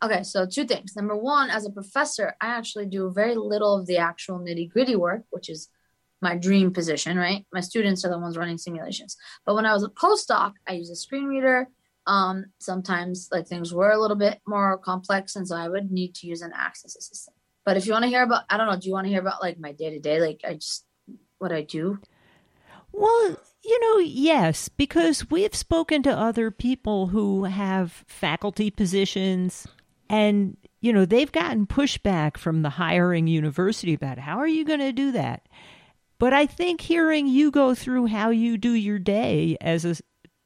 Okay, 0.02 0.22
so 0.22 0.46
two 0.46 0.64
things. 0.64 0.96
Number 0.96 1.16
one, 1.16 1.50
as 1.50 1.66
a 1.66 1.70
professor, 1.70 2.34
I 2.40 2.48
actually 2.48 2.86
do 2.86 3.12
very 3.12 3.34
little 3.34 3.78
of 3.78 3.86
the 3.86 3.98
actual 3.98 4.38
nitty 4.38 4.70
gritty 4.72 4.96
work, 4.96 5.24
which 5.30 5.50
is 5.50 5.68
my 6.20 6.36
dream 6.36 6.72
position, 6.72 7.16
right? 7.16 7.46
My 7.52 7.60
students 7.60 8.04
are 8.04 8.10
the 8.10 8.18
ones 8.18 8.36
running 8.36 8.58
simulations. 8.58 9.16
But 9.46 9.54
when 9.54 9.66
I 9.66 9.72
was 9.72 9.84
a 9.84 9.88
postdoc, 9.88 10.52
I 10.66 10.74
use 10.74 10.90
a 10.90 10.96
screen 10.96 11.24
reader. 11.24 11.68
Um, 12.06 12.46
sometimes 12.58 13.28
like 13.30 13.46
things 13.46 13.72
were 13.72 13.90
a 13.90 14.00
little 14.00 14.16
bit 14.16 14.40
more 14.46 14.78
complex, 14.78 15.36
and 15.36 15.46
so 15.46 15.56
I 15.56 15.68
would 15.68 15.90
need 15.90 16.14
to 16.16 16.26
use 16.26 16.42
an 16.42 16.52
access 16.54 16.96
assistant. 16.96 17.36
But 17.64 17.76
if 17.76 17.86
you 17.86 17.92
want 17.92 18.04
to 18.04 18.08
hear 18.08 18.22
about, 18.22 18.44
I 18.48 18.56
don't 18.56 18.66
know, 18.66 18.76
do 18.76 18.88
you 18.88 18.94
want 18.94 19.06
to 19.06 19.10
hear 19.10 19.20
about 19.20 19.42
like 19.42 19.60
my 19.60 19.72
day 19.72 19.90
to 19.90 20.00
day, 20.00 20.20
like 20.20 20.40
I 20.46 20.54
just 20.54 20.84
what 21.38 21.52
I 21.52 21.62
do? 21.62 21.98
Well, 22.92 23.36
you 23.62 23.80
know, 23.80 23.98
yes, 23.98 24.68
because 24.68 25.30
we've 25.30 25.54
spoken 25.54 26.02
to 26.02 26.10
other 26.10 26.50
people 26.50 27.08
who 27.08 27.44
have 27.44 28.04
faculty 28.06 28.70
positions 28.70 29.66
and, 30.08 30.56
you 30.80 30.92
know, 30.92 31.04
they've 31.04 31.30
gotten 31.30 31.66
pushback 31.66 32.36
from 32.36 32.62
the 32.62 32.70
hiring 32.70 33.26
university 33.26 33.94
about 33.94 34.18
how 34.18 34.38
are 34.38 34.48
you 34.48 34.64
going 34.64 34.80
to 34.80 34.92
do 34.92 35.12
that? 35.12 35.46
But 36.20 36.34
I 36.34 36.44
think 36.44 36.82
hearing 36.82 37.26
you 37.26 37.50
go 37.50 37.74
through 37.74 38.06
how 38.06 38.28
you 38.28 38.58
do 38.58 38.74
your 38.74 38.98
day 38.98 39.56
as 39.58 39.86
a 39.86 39.96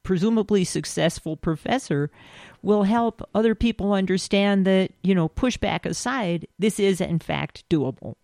presumably 0.03 0.63
successful 0.63 1.35
professor 1.35 2.09
will 2.61 2.83
help 2.83 3.21
other 3.35 3.55
people 3.55 3.91
understand 3.91 4.65
that, 4.65 4.91
you 5.03 5.13
know, 5.13 5.27
pushback 5.27 5.85
aside, 5.85 6.47
this 6.57 6.79
is 6.79 7.01
in 7.01 7.19
fact 7.19 7.65
doable. 7.69 8.15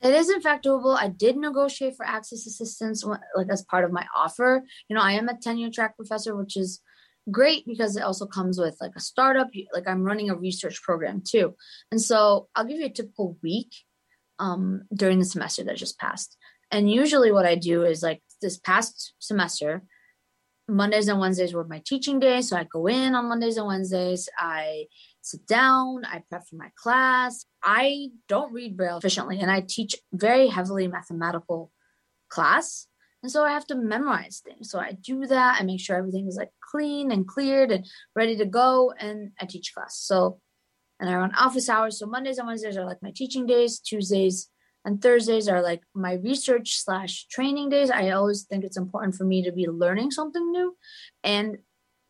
It 0.00 0.14
is 0.14 0.30
in 0.30 0.40
fact 0.40 0.64
doable. 0.64 0.96
I 0.98 1.08
did 1.08 1.36
negotiate 1.36 1.94
for 1.94 2.06
access 2.06 2.46
assistance 2.46 3.04
like 3.04 3.48
as 3.50 3.62
part 3.62 3.84
of 3.84 3.92
my 3.92 4.06
offer. 4.16 4.62
You 4.88 4.96
know, 4.96 5.02
I 5.02 5.12
am 5.12 5.28
a 5.28 5.36
tenure 5.36 5.70
track 5.70 5.96
professor, 5.96 6.34
which 6.34 6.56
is 6.56 6.80
great 7.30 7.66
because 7.66 7.96
it 7.96 8.02
also 8.02 8.24
comes 8.24 8.58
with 8.58 8.78
like 8.80 8.92
a 8.96 9.00
startup 9.00 9.48
like 9.74 9.88
i'm 9.88 10.04
running 10.04 10.30
a 10.30 10.36
research 10.36 10.80
program 10.80 11.20
too 11.26 11.56
and 11.90 12.00
so 12.00 12.46
i'll 12.54 12.64
give 12.64 12.78
you 12.78 12.86
a 12.86 12.88
typical 12.88 13.36
week 13.42 13.72
um, 14.38 14.82
during 14.94 15.18
the 15.18 15.24
semester 15.24 15.64
that 15.64 15.76
just 15.76 15.98
passed 15.98 16.36
and 16.70 16.90
usually 16.90 17.32
what 17.32 17.46
i 17.46 17.54
do 17.54 17.84
is 17.84 18.02
like 18.02 18.22
this 18.40 18.58
past 18.58 19.14
semester 19.18 19.82
mondays 20.68 21.08
and 21.08 21.20
wednesdays 21.20 21.54
were 21.54 21.64
my 21.64 21.82
teaching 21.86 22.18
days 22.18 22.48
so 22.48 22.56
i 22.56 22.64
go 22.64 22.86
in 22.86 23.14
on 23.14 23.28
mondays 23.28 23.56
and 23.56 23.66
wednesdays 23.66 24.28
i 24.38 24.84
sit 25.22 25.46
down 25.46 26.04
i 26.04 26.22
prep 26.28 26.46
for 26.46 26.56
my 26.56 26.70
class 26.76 27.46
i 27.62 28.08
don't 28.28 28.52
read 28.52 28.76
braille 28.76 28.98
efficiently 28.98 29.40
and 29.40 29.50
i 29.50 29.60
teach 29.60 29.96
very 30.12 30.48
heavily 30.48 30.88
mathematical 30.88 31.70
class 32.28 32.88
and 33.26 33.32
so 33.32 33.42
I 33.42 33.50
have 33.50 33.66
to 33.66 33.74
memorize 33.74 34.40
things. 34.44 34.70
So 34.70 34.78
I 34.78 34.92
do 34.92 35.26
that. 35.26 35.56
I 35.58 35.64
make 35.64 35.80
sure 35.80 35.96
everything 35.96 36.28
is 36.28 36.36
like 36.36 36.50
clean 36.60 37.10
and 37.10 37.26
cleared 37.26 37.72
and 37.72 37.84
ready 38.14 38.36
to 38.36 38.46
go. 38.46 38.92
And 38.96 39.32
I 39.40 39.46
teach 39.46 39.74
class. 39.74 39.96
So, 39.98 40.40
and 41.00 41.10
I 41.10 41.16
run 41.16 41.34
office 41.34 41.68
hours. 41.68 41.98
So 41.98 42.06
Mondays 42.06 42.38
and 42.38 42.46
Wednesdays 42.46 42.76
are 42.76 42.84
like 42.84 43.02
my 43.02 43.10
teaching 43.12 43.44
days. 43.44 43.80
Tuesdays 43.80 44.48
and 44.86 45.02
Thursdays 45.02 45.48
are 45.48 45.60
like 45.60 45.82
my 45.94 46.14
research 46.14 46.76
slash 46.76 47.26
training 47.26 47.68
days. 47.68 47.90
I 47.90 48.10
always 48.10 48.44
think 48.44 48.64
it's 48.64 48.78
important 48.78 49.16
for 49.16 49.24
me 49.24 49.42
to 49.44 49.52
be 49.52 49.66
learning 49.66 50.12
something 50.12 50.50
new. 50.50 50.76
And 51.22 51.58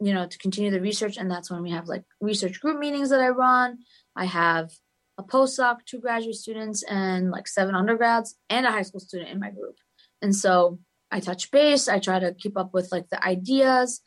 you 0.00 0.12
know, 0.12 0.26
to 0.26 0.38
continue 0.38 0.70
the 0.70 0.80
research. 0.80 1.16
And 1.16 1.30
that's 1.30 1.50
when 1.50 1.62
we 1.62 1.70
have 1.70 1.88
like 1.88 2.04
research 2.20 2.60
group 2.60 2.78
meetings 2.78 3.10
that 3.10 3.20
I 3.20 3.28
run. 3.28 3.78
I 4.14 4.26
have 4.26 4.70
a 5.18 5.22
postdoc, 5.22 5.78
two 5.86 6.00
graduate 6.00 6.36
students, 6.36 6.82
and 6.82 7.30
like 7.30 7.48
seven 7.48 7.74
undergrads, 7.74 8.36
and 8.50 8.66
a 8.66 8.70
high 8.70 8.82
school 8.82 9.00
student 9.00 9.30
in 9.30 9.40
my 9.40 9.50
group. 9.50 9.76
And 10.20 10.34
so 10.36 10.80
I 11.10 11.20
touch 11.20 11.50
base. 11.50 11.88
I 11.88 11.98
try 11.98 12.18
to 12.18 12.34
keep 12.34 12.58
up 12.58 12.74
with 12.74 12.92
like 12.92 13.08
the 13.08 13.24
ideas. 13.24 14.00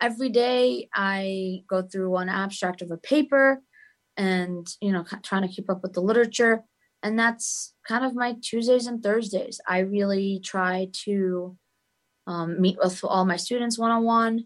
Every 0.00 0.30
day 0.30 0.88
I 0.94 1.62
go 1.68 1.82
through 1.82 2.10
one 2.10 2.28
abstract 2.28 2.80
of 2.80 2.90
a 2.90 2.96
paper 2.96 3.60
and, 4.16 4.66
you 4.80 4.92
know, 4.92 5.04
trying 5.22 5.42
to 5.42 5.54
keep 5.54 5.68
up 5.68 5.82
with 5.82 5.92
the 5.92 6.00
literature. 6.00 6.62
And 7.02 7.18
that's 7.18 7.73
kind 7.86 8.04
of 8.04 8.14
my 8.14 8.36
Tuesdays 8.40 8.86
and 8.86 9.02
Thursdays. 9.02 9.60
I 9.68 9.80
really 9.80 10.40
try 10.42 10.88
to 11.04 11.56
um, 12.26 12.60
meet 12.60 12.78
with 12.78 13.04
all 13.04 13.24
my 13.24 13.36
students 13.36 13.78
one 13.78 13.90
on 13.90 14.04
one. 14.04 14.44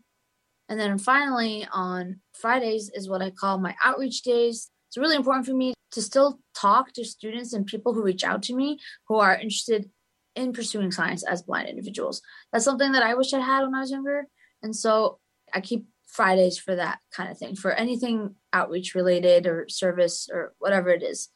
And 0.68 0.78
then 0.78 0.98
finally, 0.98 1.66
on 1.72 2.20
Fridays 2.34 2.90
is 2.92 3.08
what 3.08 3.22
I 3.22 3.30
call 3.30 3.58
my 3.58 3.74
outreach 3.82 4.22
days. 4.22 4.70
It's 4.88 4.98
really 4.98 5.16
important 5.16 5.46
for 5.46 5.54
me 5.54 5.74
to 5.92 6.02
still 6.02 6.40
talk 6.54 6.92
to 6.92 7.04
students 7.04 7.52
and 7.52 7.66
people 7.66 7.94
who 7.94 8.02
reach 8.02 8.24
out 8.24 8.42
to 8.44 8.54
me 8.54 8.78
who 9.06 9.16
are 9.16 9.34
interested 9.34 9.90
in 10.34 10.52
pursuing 10.52 10.92
science 10.92 11.24
as 11.24 11.42
blind 11.42 11.68
individuals. 11.68 12.20
That's 12.52 12.64
something 12.64 12.92
that 12.92 13.02
I 13.02 13.14
wish 13.14 13.32
I 13.32 13.40
had 13.40 13.62
when 13.62 13.74
I 13.74 13.80
was 13.80 13.90
younger. 13.90 14.26
And 14.62 14.74
so 14.74 15.18
I 15.54 15.60
keep 15.60 15.86
Fridays 16.06 16.58
for 16.58 16.74
that 16.74 16.98
kind 17.12 17.30
of 17.30 17.38
thing, 17.38 17.54
for 17.54 17.72
anything 17.72 18.34
outreach 18.52 18.94
related 18.94 19.46
or 19.46 19.68
service 19.68 20.28
or 20.32 20.54
whatever 20.58 20.90
it 20.90 21.02
is. 21.02 21.28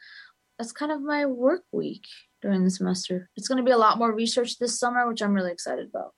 That's 0.62 0.71
kind 0.71 0.92
of 0.92 1.02
my 1.02 1.26
work 1.26 1.64
week 1.73 2.04
during 2.40 2.62
the 2.62 2.71
semester. 2.71 3.28
It's 3.37 3.49
going 3.49 3.59
to 3.59 3.64
be 3.64 3.73
a 3.73 3.76
lot 3.76 3.99
more 3.99 4.14
research 4.14 4.61
this 4.61 4.78
summer, 4.78 5.09
which 5.09 5.21
I'm 5.21 5.35
really 5.35 5.50
excited 5.50 5.88
about. 5.88 6.14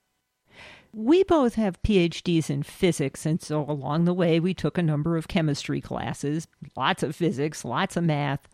We 0.92 1.24
both 1.24 1.54
have 1.54 1.82
PhDs 1.82 2.50
in 2.50 2.62
physics, 2.62 3.24
and 3.24 3.40
so 3.40 3.64
along 3.66 4.04
the 4.04 4.12
way, 4.12 4.40
we 4.40 4.52
took 4.52 4.76
a 4.76 4.82
number 4.82 5.16
of 5.16 5.28
chemistry 5.28 5.80
classes, 5.80 6.46
lots 6.76 7.02
of 7.02 7.16
physics, 7.16 7.64
lots 7.64 7.96
of 7.96 8.04
math, 8.04 8.46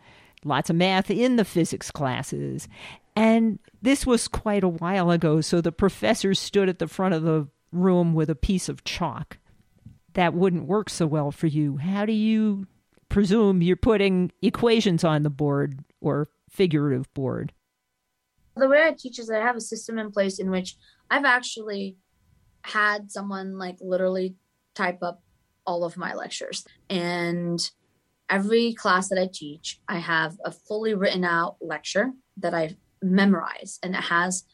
lots 0.44 0.70
of 0.70 0.76
math 0.76 1.11
in 1.11 1.35
the 1.35 1.44
physics 1.44 1.90
classes. 1.90 2.68
And 3.16 3.59
this 3.82 4.06
was 4.06 4.28
quite 4.28 4.62
a 4.62 4.68
while 4.68 5.11
ago, 5.11 5.40
so 5.40 5.61
the 5.61 5.73
professor 5.73 6.35
stood 6.35 6.68
at 6.68 6.78
the 6.78 6.87
front 6.87 7.14
of 7.14 7.25
the 7.25 7.49
room 7.73 8.14
with 8.14 8.30
a 8.30 8.37
piece 8.37 8.68
of 8.68 8.85
chalk. 8.85 9.38
That 10.12 10.35
wouldn't 10.35 10.68
work 10.68 10.88
so 10.88 11.09
well 11.09 11.32
for 11.32 11.49
you. 11.49 11.78
How 11.78 12.06
do 12.06 12.12
you 12.12 12.68
presume 13.11 13.61
you're 13.61 13.76
putting 13.76 14.33
equations 14.40 15.05
on 15.05 15.23
the 15.23 15.31
board 15.31 15.85
or 16.00 16.31
figurative 16.49 17.12
board? 17.12 17.52
The 18.57 18.69
way 18.69 18.83
I 18.83 18.93
teach 18.93 19.19
is 19.19 19.31
I 19.31 19.38
have 19.38 19.57
a 19.57 19.61
system 19.61 19.99
in 19.99 20.11
place 20.11 20.38
in 20.38 20.50
which 20.50 20.76
I've 21.11 21.25
actually 21.26 21.97
had 22.62 23.11
someone 23.11 23.59
like 23.59 23.76
literally 23.81 24.37
type 24.75 25.02
up 25.02 25.23
all 25.67 25.85
of 25.85 25.97
my 25.97 26.14
lectures. 26.14 26.64
And 26.88 27.71
every 28.29 28.75
class 28.75 29.09
that 29.09 29.21
I 29.21 29.29
teach, 29.33 29.81
I 29.88 29.99
have 29.99 30.37
a 30.45 30.50
fully 30.50 30.95
written 30.95 31.25
out 31.25 31.57
lecture 31.61 32.12
that 32.38 32.55
I 32.55 32.76
memorize 33.02 33.79
and 33.83 33.95
it 33.95 34.02
has 34.02 34.45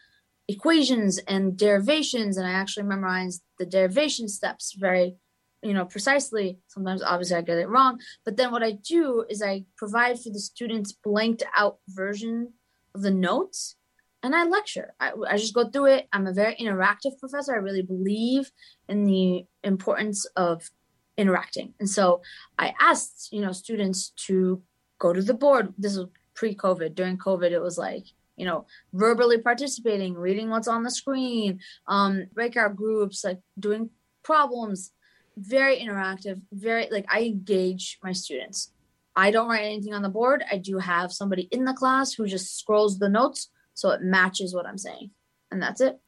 equations 0.48 1.18
and 1.26 1.56
derivations 1.56 2.36
and 2.36 2.46
I 2.46 2.52
actually 2.52 2.84
memorize 2.84 3.40
the 3.58 3.66
derivation 3.66 4.28
steps 4.28 4.74
very 4.78 5.16
you 5.66 5.74
know 5.74 5.84
precisely 5.84 6.58
sometimes 6.68 7.02
obviously 7.02 7.36
i 7.36 7.42
get 7.42 7.58
it 7.58 7.68
wrong 7.68 7.98
but 8.24 8.36
then 8.36 8.50
what 8.52 8.62
i 8.62 8.72
do 8.72 9.24
is 9.28 9.42
i 9.42 9.64
provide 9.76 10.18
for 10.18 10.30
the 10.30 10.38
students 10.38 10.92
blanked 10.92 11.42
out 11.56 11.78
version 11.88 12.52
of 12.94 13.02
the 13.02 13.10
notes 13.10 13.76
and 14.22 14.34
I 14.34 14.42
lecture. 14.42 14.92
I, 14.98 15.12
I 15.28 15.36
just 15.36 15.54
go 15.54 15.68
through 15.68 15.86
it. 15.86 16.08
I'm 16.12 16.26
a 16.26 16.32
very 16.32 16.56
interactive 16.56 17.16
professor. 17.20 17.54
I 17.54 17.58
really 17.58 17.82
believe 17.82 18.50
in 18.88 19.04
the 19.04 19.44
importance 19.62 20.26
of 20.36 20.68
interacting. 21.16 21.74
And 21.78 21.88
so 21.88 22.22
I 22.58 22.74
asked, 22.80 23.28
you 23.30 23.40
know, 23.40 23.52
students 23.52 24.10
to 24.26 24.62
go 24.98 25.12
to 25.12 25.22
the 25.22 25.34
board. 25.34 25.74
This 25.78 25.96
was 25.96 26.08
pre-COVID. 26.34 26.94
During 26.94 27.18
COVID, 27.18 27.50
it 27.50 27.60
was 27.60 27.78
like, 27.78 28.04
you 28.36 28.44
know, 28.44 28.66
verbally 28.92 29.38
participating, 29.38 30.14
reading 30.14 30.50
what's 30.50 30.68
on 30.68 30.82
the 30.82 30.90
screen, 30.90 31.60
um, 31.86 32.26
breakout 32.34 32.74
groups, 32.74 33.24
like 33.24 33.38
doing 33.58 33.90
problems. 34.22 34.92
Very 35.36 35.78
interactive, 35.78 36.40
very 36.52 36.88
like 36.90 37.06
I 37.10 37.22
engage 37.22 37.98
my 38.02 38.12
students. 38.12 38.72
I 39.14 39.30
don't 39.30 39.48
write 39.48 39.64
anything 39.64 39.94
on 39.94 40.02
the 40.02 40.08
board. 40.08 40.44
I 40.50 40.58
do 40.58 40.78
have 40.78 41.12
somebody 41.12 41.42
in 41.50 41.64
the 41.64 41.72
class 41.72 42.12
who 42.12 42.26
just 42.26 42.58
scrolls 42.58 42.98
the 42.98 43.08
notes 43.08 43.48
so 43.74 43.90
it 43.90 44.02
matches 44.02 44.54
what 44.54 44.66
I'm 44.66 44.78
saying. 44.78 45.10
And 45.50 45.62
that's 45.62 45.80
it. 45.80 45.98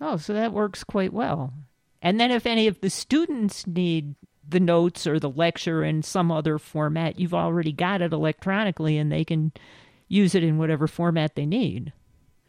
Oh, 0.00 0.16
so 0.16 0.32
that 0.32 0.52
works 0.52 0.84
quite 0.84 1.12
well. 1.12 1.52
And 2.02 2.20
then 2.20 2.30
if 2.30 2.46
any 2.46 2.66
of 2.66 2.80
the 2.80 2.90
students 2.90 3.66
need 3.66 4.14
the 4.48 4.60
notes 4.60 5.06
or 5.06 5.18
the 5.18 5.30
lecture 5.30 5.82
in 5.82 6.02
some 6.02 6.30
other 6.30 6.58
format, 6.58 7.18
you've 7.18 7.34
already 7.34 7.72
got 7.72 8.02
it 8.02 8.12
electronically 8.12 8.96
and 8.96 9.10
they 9.10 9.24
can 9.24 9.52
use 10.08 10.34
it 10.34 10.44
in 10.44 10.58
whatever 10.58 10.86
format 10.86 11.34
they 11.34 11.46
need. 11.46 11.92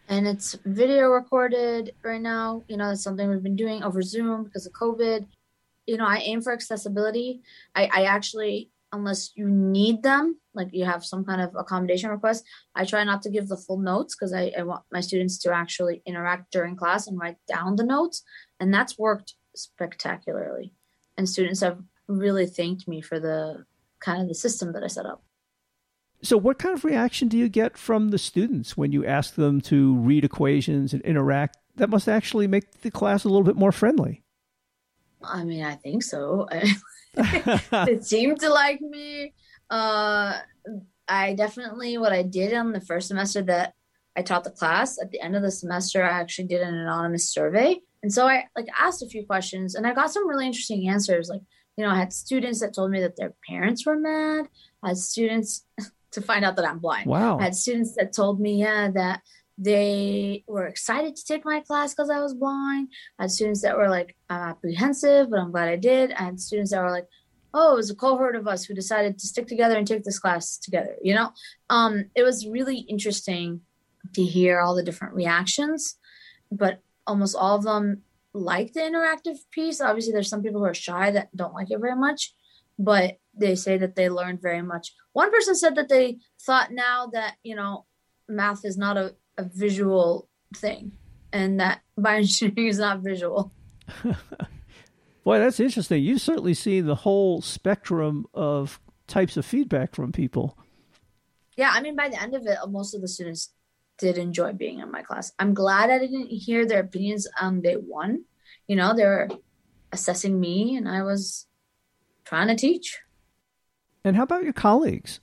And 0.10 0.28
it's 0.28 0.58
video 0.66 1.08
recorded 1.10 1.94
right 2.04 2.22
now. 2.22 2.64
You 2.68 2.78
know, 2.78 2.90
that's 2.90 3.04
something 3.04 3.30
we've 3.30 3.44
been 3.44 3.56
doing 3.56 3.84
over 3.84 4.02
Zoom 4.02 4.44
because 4.44 4.66
of 4.66 4.74
COVID. 4.74 5.26
You 5.88 5.98
know, 5.98 6.06
I 6.06 6.18
aim 6.18 6.42
for 6.42 6.54
accessibility. 6.54 7.42
I, 7.74 7.90
I 7.92 8.04
actually 8.04 8.70
unless 8.92 9.32
you 9.36 9.48
need 9.50 10.04
them, 10.04 10.38
like 10.54 10.70
you 10.72 10.86
have 10.86 11.04
some 11.04 11.26
kind 11.26 11.42
of 11.42 11.54
accommodation 11.56 12.10
request. 12.10 12.44
I 12.76 12.86
try 12.86 13.04
not 13.04 13.22
to 13.24 13.30
give 13.30 13.48
the 13.48 13.58
full 13.58 13.80
notes 13.80 14.16
because 14.16 14.34
I, 14.34 14.52
I, 14.58 14.64
want 14.64 14.84
my 14.92 15.02
students 15.02 15.38
to 15.40 15.54
actually 15.54 16.02
interact 16.06 16.52
during 16.52 16.76
class 16.76 17.08
and 17.08 17.20
write 17.20 17.38
down 17.48 17.76
the 17.76 17.84
notes. 17.84 18.24
And 18.60 18.74
that's 18.74 18.98
worked 18.98 19.34
spectacularly. 19.56 20.74
And 21.18 21.28
students 21.28 21.62
have 21.62 21.80
really 22.08 22.46
thanked 22.46 22.88
me 22.88 23.02
for 23.02 23.20
the 23.20 23.66
kind 24.00 24.22
of 24.22 24.28
the 24.28 24.36
system 24.36 24.74
that 24.74 24.84
I 24.84 24.88
set 24.88 25.06
up. 25.06 25.24
So, 26.24 26.38
what 26.38 26.58
kind 26.58 26.74
of 26.74 26.84
reaction 26.84 27.28
do 27.28 27.38
you 27.38 27.48
get 27.48 27.78
from 27.78 28.10
the 28.10 28.18
students 28.18 28.76
when 28.76 28.92
you 28.92 29.06
ask 29.06 29.36
them 29.36 29.62
to 29.62 29.96
read 29.98 30.26
equations 30.26 30.94
and 30.94 31.02
interact? 31.04 31.58
That 31.76 31.92
must 31.92 32.10
actually 32.10 32.48
make 32.48 32.82
the 32.82 32.90
class 32.90 33.24
a 33.24 33.28
little 33.28 33.44
bit 33.44 33.56
more 33.56 33.72
friendly. 33.72 34.24
I 35.28 35.44
mean, 35.44 35.64
I 35.64 35.76
think 35.76 36.04
so. 36.04 36.48
they 37.86 38.00
seemed 38.00 38.40
to 38.42 38.50
like 38.50 38.82
me. 38.82 39.34
Uh, 39.70 40.40
I 41.08 41.34
definitely 41.34 41.98
what 41.98 42.12
I 42.12 42.24
did 42.24 42.54
on 42.54 42.72
the 42.72 42.82
first 42.82 43.08
semester 43.08 43.42
that 43.44 43.74
I 44.16 44.22
taught 44.22 44.44
the 44.44 44.52
class 44.52 45.00
at 45.02 45.12
the 45.12 45.22
end 45.22 45.36
of 45.36 45.42
the 45.42 45.52
semester. 45.52 46.04
I 46.04 46.20
actually 46.20 46.48
did 46.48 46.62
an 46.62 46.74
anonymous 46.74 47.30
survey, 47.30 47.80
and 48.04 48.12
so 48.12 48.28
I 48.28 48.46
like 48.56 48.68
asked 48.78 49.04
a 49.04 49.08
few 49.08 49.26
questions, 49.26 49.76
and 49.76 49.86
I 49.88 49.94
got 49.94 50.12
some 50.12 50.28
really 50.28 50.46
interesting 50.46 50.90
answers. 50.90 51.30
Like, 51.30 51.42
you 51.76 51.86
know, 51.86 51.92
I 51.92 51.98
had 51.98 52.14
students 52.14 52.60
that 52.60 52.74
told 52.74 52.92
me 52.92 53.02
that 53.02 53.16
their 53.16 53.34
parents 53.48 53.86
were 53.86 53.98
mad. 53.98 54.48
I 54.84 54.90
had 54.90 54.98
students 54.98 55.66
to 56.12 56.22
find 56.22 56.44
out 56.44 56.56
that 56.56 56.68
I'm 56.68 56.80
blind. 56.80 57.08
Wow. 57.08 57.40
I 57.40 57.44
had 57.44 57.56
students 57.56 57.96
that 57.96 58.14
told 58.14 58.40
me, 58.40 58.62
yeah, 58.62 58.90
that 58.92 59.22
they 59.58 60.44
were 60.48 60.68
excited 60.68 61.16
to 61.16 61.26
take 61.26 61.44
my 61.44 61.62
class 61.62 61.94
because 61.94 62.10
I 62.10 62.20
was 62.20 62.34
blind. 62.34 62.90
I 63.18 63.24
had 63.24 63.32
students 63.32 63.62
that 63.64 63.78
were 63.78 63.90
like, 63.90 64.16
I'm 64.30 64.50
apprehensive, 64.50 65.30
but 65.30 65.40
I'm 65.40 65.52
glad 65.52 65.70
I 65.70 65.78
did. 65.78 66.12
I 66.14 66.24
had 66.24 66.40
students 66.40 66.72
that 66.72 66.84
were 66.84 66.92
like, 66.92 67.08
oh, 67.54 67.74
it 67.74 67.78
was 67.78 67.90
a 67.90 67.96
cohort 67.96 68.36
of 68.36 68.48
us 68.48 68.66
who 68.66 68.76
decided 68.76 69.18
to 69.18 69.28
stick 69.28 69.48
together 69.48 69.76
and 69.76 69.88
take 69.88 70.04
this 70.04 70.20
class 70.20 70.58
together. 70.58 70.96
You 71.02 71.16
know, 71.16 71.32
um, 71.70 72.06
it 72.16 72.24
was 72.24 72.48
really 72.48 72.78
interesting 72.78 73.62
to 74.14 74.24
hear 74.24 74.60
all 74.60 74.76
the 74.76 74.84
different 74.84 75.16
reactions, 75.16 75.98
but 76.52 76.82
almost 77.08 77.36
all 77.36 77.56
of 77.56 77.64
them 77.64 78.04
like 78.34 78.74
the 78.74 78.82
interactive 78.82 79.38
piece. 79.50 79.82
Obviously, 79.82 80.14
there's 80.14 80.30
some 80.30 80.44
people 80.44 80.60
who 80.60 80.68
are 80.68 80.74
shy 80.74 81.10
that 81.12 81.36
don't 81.36 81.54
like 81.54 81.72
it 81.72 81.80
very 81.80 81.96
much, 81.96 82.36
but 82.78 83.18
they 83.34 83.56
say 83.56 83.78
that 83.78 83.96
they 83.96 84.10
learned 84.10 84.42
very 84.42 84.62
much. 84.62 84.94
One 85.14 85.32
person 85.32 85.56
said 85.56 85.76
that 85.76 85.90
they 85.90 86.20
thought 86.40 86.72
now 86.72 87.08
that, 87.08 87.36
you 87.44 87.56
know, 87.56 87.86
math 88.28 88.66
is 88.66 88.78
not 88.78 88.98
a 88.98 89.16
a 89.38 89.44
visual 89.44 90.30
thing 90.56 90.92
and 91.34 91.60
that 91.60 91.82
bioengineering 92.00 92.70
is 92.70 92.80
not 92.80 93.00
visual. 93.00 93.52
Boy, 95.24 95.40
that's 95.40 95.60
interesting. 95.60 96.04
You 96.04 96.18
certainly 96.18 96.54
see 96.54 96.82
the 96.82 96.96
whole 96.96 97.42
spectrum 97.42 98.26
of 98.34 98.80
types 99.08 99.36
of 99.36 99.46
feedback 99.46 99.94
from 99.94 100.12
people. 100.12 100.58
Yeah, 101.58 101.72
I 101.74 101.82
mean, 101.82 101.96
by 101.96 102.08
the 102.10 102.22
end 102.22 102.34
of 102.34 102.46
it, 102.46 102.58
most 102.70 102.94
of 102.94 103.02
the 103.02 103.08
students 103.08 103.50
did 103.98 104.18
enjoy 104.18 104.54
being 104.54 104.80
in 104.80 104.92
my 104.92 105.02
class. 105.02 105.34
I'm 105.40 105.54
glad 105.54 105.90
I 105.90 106.00
didn't 106.00 106.28
hear 106.28 106.66
their 106.66 106.82
opinions 106.82 107.28
on 107.42 107.62
day 107.62 107.74
one. 107.74 108.24
You 108.68 108.76
know, 108.76 108.96
they 108.96 109.06
were 109.06 109.30
assessing 109.92 110.40
me, 110.40 110.76
and 110.76 110.88
I 110.88 111.04
was 111.04 111.48
trying 112.26 112.48
to 112.48 112.56
teach. 112.56 113.00
And 114.04 114.16
how 114.16 114.24
about 114.24 114.44
your 114.44 114.54
colleagues? 114.54 115.20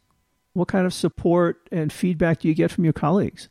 What 0.54 0.68
kind 0.68 0.86
of 0.86 0.92
support 0.92 1.68
and 1.72 1.92
feedback 1.92 2.40
do 2.40 2.48
you 2.48 2.54
get 2.54 2.70
from 2.70 2.84
your 2.84 2.92
colleagues? 2.92 3.48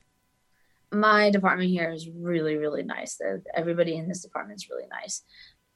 My 0.93 1.29
department 1.29 1.69
here 1.69 1.91
is 1.91 2.09
really 2.09 2.57
really 2.57 2.83
nice. 2.83 3.19
Everybody 3.55 3.95
in 3.95 4.07
this 4.07 4.21
department 4.21 4.57
is 4.61 4.69
really 4.69 4.87
nice. 4.87 5.23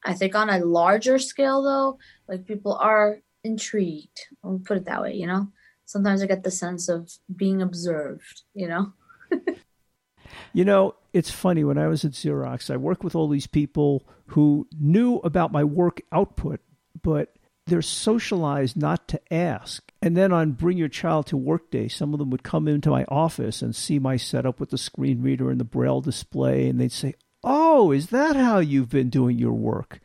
I 0.03 0.13
think 0.13 0.35
on 0.35 0.49
a 0.49 0.63
larger 0.63 1.19
scale 1.19 1.63
though 1.63 1.97
like 2.27 2.45
people 2.45 2.75
are 2.75 3.19
intrigued. 3.43 4.19
I'll 4.43 4.61
put 4.63 4.77
it 4.77 4.85
that 4.85 5.01
way 5.01 5.13
you 5.13 5.27
know? 5.27 5.47
Sometimes 5.85 6.21
i 6.21 6.25
get 6.25 6.43
the 6.43 6.51
sense 6.51 6.89
of 6.89 7.09
being 7.35 7.61
observed 7.61 8.43
you 8.53 8.67
know? 8.67 8.93
You 10.53 10.65
know, 10.65 10.95
it's 11.13 11.31
funny. 11.31 11.63
When 11.63 11.77
I 11.77 11.87
was 11.87 12.05
at 12.05 12.11
Xerox, 12.11 12.71
I 12.71 12.77
worked 12.77 13.03
with 13.03 13.15
all 13.15 13.27
these 13.27 13.47
people 13.47 14.07
who 14.27 14.67
knew 14.79 15.17
about 15.17 15.51
my 15.51 15.63
work 15.63 16.01
output, 16.11 16.61
but 17.01 17.36
they're 17.67 17.81
socialized 17.81 18.77
not 18.77 19.07
to 19.09 19.33
ask. 19.33 19.83
And 20.01 20.15
then 20.15 20.31
on 20.31 20.51
Bring 20.51 20.77
Your 20.77 20.87
Child 20.87 21.27
to 21.27 21.37
Work 21.37 21.71
Day, 21.71 21.87
some 21.87 22.13
of 22.13 22.19
them 22.19 22.29
would 22.29 22.43
come 22.43 22.67
into 22.67 22.89
my 22.89 23.03
office 23.05 23.61
and 23.61 23.75
see 23.75 23.99
my 23.99 24.15
setup 24.17 24.59
with 24.59 24.69
the 24.69 24.77
screen 24.77 25.21
reader 25.21 25.49
and 25.49 25.59
the 25.59 25.65
braille 25.65 26.01
display, 26.01 26.67
and 26.67 26.79
they'd 26.79 26.91
say, 26.91 27.15
Oh, 27.43 27.91
is 27.91 28.07
that 28.07 28.35
how 28.35 28.59
you've 28.59 28.89
been 28.89 29.09
doing 29.09 29.37
your 29.37 29.53
work? 29.53 29.99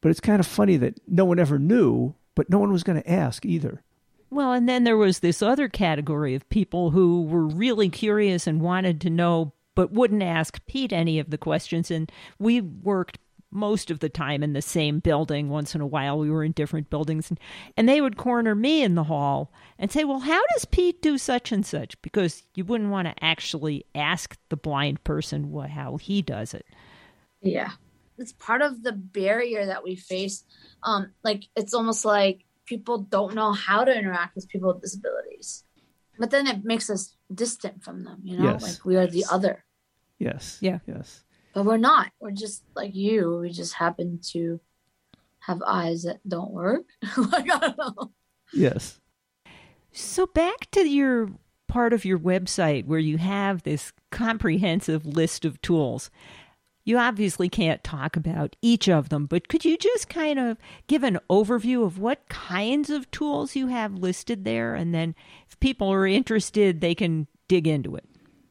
But 0.00 0.10
it's 0.10 0.20
kind 0.20 0.40
of 0.40 0.46
funny 0.46 0.76
that 0.78 1.00
no 1.06 1.24
one 1.24 1.38
ever 1.38 1.58
knew, 1.58 2.14
but 2.34 2.48
no 2.48 2.58
one 2.58 2.72
was 2.72 2.82
going 2.82 3.00
to 3.00 3.10
ask 3.10 3.44
either. 3.44 3.82
Well, 4.30 4.52
and 4.52 4.68
then 4.68 4.84
there 4.84 4.96
was 4.96 5.18
this 5.18 5.42
other 5.42 5.68
category 5.68 6.34
of 6.34 6.48
people 6.48 6.90
who 6.90 7.22
were 7.24 7.46
really 7.46 7.88
curious 7.88 8.46
and 8.46 8.60
wanted 8.60 9.00
to 9.02 9.10
know, 9.10 9.52
but 9.74 9.92
wouldn't 9.92 10.22
ask 10.22 10.64
Pete 10.66 10.92
any 10.92 11.18
of 11.18 11.30
the 11.30 11.38
questions. 11.38 11.90
And 11.90 12.10
we 12.38 12.60
worked 12.60 13.18
most 13.50 13.90
of 13.90 13.98
the 13.98 14.08
time 14.08 14.42
in 14.42 14.52
the 14.52 14.62
same 14.62 15.00
building. 15.00 15.48
Once 15.48 15.74
in 15.74 15.80
a 15.80 15.86
while, 15.86 16.18
we 16.18 16.30
were 16.30 16.44
in 16.44 16.52
different 16.52 16.90
buildings. 16.90 17.30
And, 17.30 17.40
and 17.76 17.88
they 17.88 18.00
would 18.00 18.16
corner 18.16 18.54
me 18.54 18.82
in 18.82 18.94
the 18.94 19.04
hall 19.04 19.52
and 19.78 19.90
say, 19.90 20.04
Well, 20.04 20.20
how 20.20 20.42
does 20.52 20.64
Pete 20.64 21.02
do 21.02 21.18
such 21.18 21.52
and 21.52 21.64
such? 21.64 22.00
Because 22.02 22.44
you 22.54 22.64
wouldn't 22.64 22.90
want 22.90 23.08
to 23.08 23.24
actually 23.24 23.84
ask 23.94 24.36
the 24.48 24.56
blind 24.56 25.02
person 25.04 25.50
what, 25.50 25.70
how 25.70 25.96
he 25.96 26.22
does 26.22 26.54
it. 26.54 26.66
Yeah. 27.40 27.72
It's 28.18 28.32
part 28.32 28.62
of 28.62 28.82
the 28.82 28.92
barrier 28.92 29.66
that 29.66 29.82
we 29.82 29.96
face. 29.96 30.44
Um, 30.82 31.12
like, 31.24 31.44
it's 31.56 31.74
almost 31.74 32.04
like 32.04 32.44
people 32.66 32.98
don't 32.98 33.34
know 33.34 33.52
how 33.52 33.84
to 33.84 33.96
interact 33.96 34.36
with 34.36 34.48
people 34.48 34.72
with 34.72 34.82
disabilities. 34.82 35.64
But 36.18 36.30
then 36.30 36.46
it 36.46 36.64
makes 36.64 36.90
us 36.90 37.16
distant 37.34 37.82
from 37.82 38.04
them, 38.04 38.20
you 38.22 38.36
know? 38.36 38.44
Yes. 38.44 38.62
Like, 38.62 38.84
we 38.84 38.96
are 38.96 39.06
the 39.06 39.24
other. 39.30 39.64
Yes. 40.18 40.58
Yeah. 40.60 40.80
Yes. 40.86 41.24
But 41.52 41.64
we're 41.64 41.76
not. 41.76 42.10
We're 42.20 42.30
just 42.30 42.62
like 42.74 42.94
you. 42.94 43.38
We 43.38 43.50
just 43.50 43.74
happen 43.74 44.20
to 44.32 44.60
have 45.40 45.62
eyes 45.66 46.04
that 46.04 46.20
don't 46.28 46.52
work. 46.52 46.84
like 47.16 47.50
I 47.50 47.58
don't 47.58 47.78
know. 47.78 48.12
Yes. 48.52 49.00
So 49.92 50.26
back 50.26 50.70
to 50.72 50.88
your 50.88 51.30
part 51.66 51.92
of 51.92 52.04
your 52.04 52.18
website 52.18 52.86
where 52.86 52.98
you 52.98 53.18
have 53.18 53.62
this 53.62 53.92
comprehensive 54.10 55.06
list 55.06 55.44
of 55.44 55.60
tools. 55.62 56.10
You 56.84 56.98
obviously 56.98 57.48
can't 57.48 57.84
talk 57.84 58.16
about 58.16 58.56
each 58.62 58.88
of 58.88 59.10
them, 59.10 59.26
but 59.26 59.48
could 59.48 59.64
you 59.64 59.76
just 59.76 60.08
kind 60.08 60.38
of 60.38 60.56
give 60.88 61.04
an 61.04 61.18
overview 61.28 61.84
of 61.84 61.98
what 61.98 62.28
kinds 62.28 62.90
of 62.90 63.10
tools 63.10 63.54
you 63.54 63.68
have 63.68 63.94
listed 63.94 64.44
there? 64.44 64.74
And 64.74 64.94
then 64.94 65.14
if 65.48 65.60
people 65.60 65.92
are 65.92 66.06
interested, 66.06 66.80
they 66.80 66.94
can 66.94 67.28
dig 67.48 67.68
into 67.68 67.94
it. 67.94 68.04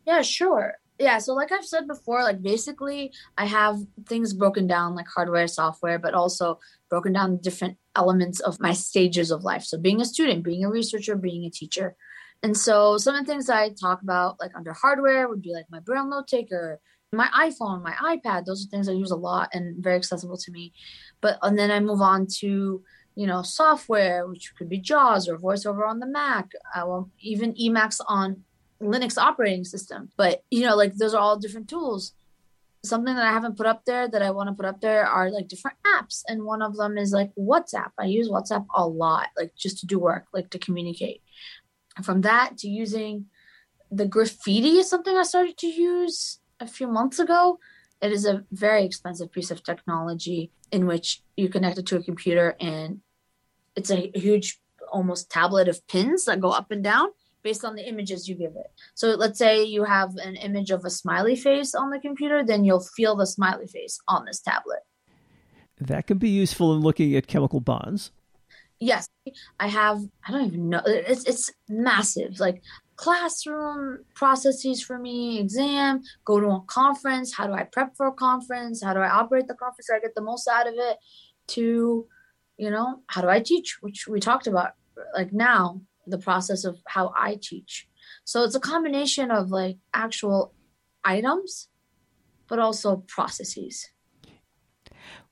Yeah, 0.06 0.22
sure. 0.22 0.76
Yeah, 1.00 1.20
so 1.20 1.34
like 1.34 1.54
I've 1.54 1.66
said 1.66 1.88
before, 1.88 2.24
like 2.24 2.42
basically 2.42 3.14
I 3.38 3.46
have 3.46 3.78
things 4.06 4.34
broken 4.34 4.68
down 4.68 4.96
like 4.96 5.08
hardware, 5.08 5.48
software, 5.48 5.98
but 5.98 6.14
also 6.14 6.60
broken 6.90 7.14
down 7.14 7.38
different 7.38 7.78
elements 7.96 8.42
of 8.42 8.60
my 8.60 8.74
stages 8.74 9.32
of 9.32 9.46
life. 9.46 9.64
So 9.64 9.78
being 9.78 10.02
a 10.02 10.06
student, 10.06 10.44
being 10.44 10.66
a 10.66 10.70
researcher, 10.70 11.16
being 11.16 11.46
a 11.46 11.50
teacher. 11.50 11.96
And 12.44 12.56
so 12.56 12.98
some 12.98 13.16
of 13.16 13.26
the 13.26 13.32
things 13.32 13.50
I 13.50 13.70
talk 13.70 14.02
about 14.02 14.42
like 14.42 14.52
under 14.58 14.74
hardware 14.74 15.30
would 15.30 15.42
be 15.42 15.54
like 15.54 15.66
my 15.72 15.80
braille 15.80 16.06
note 16.06 16.28
taker, 16.28 16.82
my 17.14 17.28
iPhone, 17.28 17.82
my 17.82 17.94
iPad. 17.94 18.44
Those 18.44 18.66
are 18.66 18.70
things 18.70 18.90
I 18.90 18.94
use 18.94 19.12
a 19.12 19.16
lot 19.16 19.50
and 19.54 19.82
very 19.82 19.96
accessible 19.96 20.38
to 20.38 20.52
me. 20.52 20.74
But 21.22 21.40
and 21.42 21.58
then 21.58 21.72
I 21.72 21.80
move 21.80 22.02
on 22.02 22.28
to 22.40 22.84
you 23.16 23.28
know 23.28 23.42
software, 23.42 24.28
which 24.28 24.54
could 24.58 24.68
be 24.68 24.80
JAWS 24.80 25.30
or 25.30 25.38
VoiceOver 25.38 25.88
on 25.88 26.00
the 26.00 26.08
Mac, 26.08 26.52
uh, 26.76 26.84
well, 26.86 27.10
even 27.20 27.54
Emacs 27.54 28.02
on 28.06 28.44
Linux 28.82 29.18
operating 29.18 29.64
system. 29.64 30.10
But 30.18 30.44
you 30.50 30.62
know, 30.62 30.76
like 30.76 30.96
those 30.96 31.14
are 31.14 31.22
all 31.22 31.38
different 31.38 31.70
tools. 31.70 32.14
Something 32.84 33.16
that 33.16 33.26
I 33.26 33.34
haven't 33.34 33.58
put 33.58 33.66
up 33.66 33.84
there 33.86 34.08
that 34.08 34.22
I 34.22 34.32
want 34.32 34.48
to 34.48 34.56
put 34.56 34.66
up 34.66 34.80
there 34.80 35.06
are 35.06 35.30
like 35.30 35.50
different 35.50 35.78
apps, 35.86 36.24
and 36.28 36.44
one 36.44 36.62
of 36.62 36.78
them 36.78 36.98
is 36.98 37.12
like 37.12 37.32
WhatsApp. 37.36 37.92
I 38.00 38.06
use 38.06 38.30
WhatsApp 38.30 38.66
a 38.74 38.88
lot, 38.88 39.28
like 39.38 39.54
just 39.56 39.80
to 39.80 39.86
do 39.86 40.00
work, 40.00 40.26
like 40.34 40.50
to 40.52 40.60
communicate. 40.60 41.22
From 42.04 42.22
that 42.22 42.58
to 42.60 42.70
using 42.70 43.26
the 43.92 44.06
Graphiti 44.06 44.78
is 44.78 44.90
something 44.90 45.18
I 45.18 45.24
started 45.24 45.58
to 45.58 45.68
use 45.68 46.40
a 46.60 46.68
few 46.68 46.88
months 46.88 47.20
ago. 47.20 47.60
It 48.02 48.12
is 48.12 48.26
a 48.26 48.46
very 48.52 48.86
expensive 48.86 49.32
piece 49.32 49.52
of 49.52 49.64
technology 49.64 50.52
in 50.72 50.86
which 50.86 51.22
you 51.36 51.50
connect 51.50 51.80
it 51.80 51.86
to 51.88 51.98
a 51.98 52.04
computer 52.04 52.56
and 52.60 53.02
it's 53.76 53.92
a 53.92 54.12
huge 54.14 54.60
almost 54.92 55.30
tablet 55.30 55.68
of 55.68 55.86
pins 55.88 56.26
that 56.26 56.40
go 56.40 56.52
up 56.52 56.72
and 56.72 56.84
down 56.84 57.10
based 57.44 57.64
on 57.64 57.76
the 57.76 57.88
images 57.88 58.28
you 58.28 58.36
give 58.36 58.52
it. 58.56 58.68
So 58.96 59.10
let's 59.10 59.40
say 59.40 59.64
you 59.64 59.84
have 59.84 60.16
an 60.18 60.36
image 60.36 60.72
of 60.72 60.86
a 60.86 60.90
smiley 60.90 61.36
face 61.36 61.74
on 61.76 61.90
the 61.90 62.00
computer, 62.00 62.44
then 62.44 62.64
you'll 62.64 62.80
feel 62.80 63.16
the 63.16 63.28
smiley 63.28 63.68
face 63.68 64.00
on 64.08 64.26
this 64.26 64.42
tablet. 64.42 64.80
That 65.80 66.08
can 66.08 66.18
be 66.18 66.30
useful 66.30 66.76
in 66.76 66.82
looking 66.82 67.16
at 67.16 67.28
chemical 67.28 67.62
bonds. 67.62 68.12
Yes, 68.82 69.10
I 69.60 69.68
have 69.68 70.02
I 70.26 70.32
don't 70.32 70.46
even 70.46 70.70
know 70.70 70.82
it's 70.86 71.26
it's 71.26 71.52
massive. 71.68 72.40
Like 72.40 72.62
classroom 72.96 74.00
processes 74.14 74.82
for 74.82 74.98
me, 75.00 75.40
exam, 75.40 76.02
go 76.26 76.40
to 76.40 76.48
a 76.48 76.62
conference, 76.62 77.34
how 77.34 77.48
do 77.48 77.54
I 77.54 77.64
prep 77.64 77.96
for 77.96 78.08
a 78.08 78.14
conference? 78.14 78.84
How 78.84 78.94
do 78.94 79.00
I 79.00 79.10
operate 79.10 79.48
the 79.48 79.54
conference 79.54 79.88
so 79.88 79.96
I 79.96 80.00
get 80.00 80.16
the 80.16 80.22
most 80.22 80.48
out 80.48 80.68
of 80.68 80.74
it? 80.78 80.98
To, 81.48 82.08
you 82.58 82.70
know, 82.70 83.02
how 83.08 83.22
do 83.22 83.30
I 83.30 83.40
teach, 83.40 83.78
which 83.82 84.08
we 84.08 84.20
talked 84.20 84.48
about 84.48 84.72
like 85.16 85.34
now, 85.34 85.82
the 86.10 86.18
process 86.18 86.66
of 86.66 86.78
how 86.88 87.14
I 87.16 87.38
teach. 87.42 87.88
So 88.26 88.44
it's 88.44 88.56
a 88.56 88.60
combination 88.60 89.32
of 89.32 89.50
like 89.50 89.78
actual 89.94 90.54
items, 91.04 91.68
but 92.48 92.60
also 92.60 92.98
processes. 93.08 93.90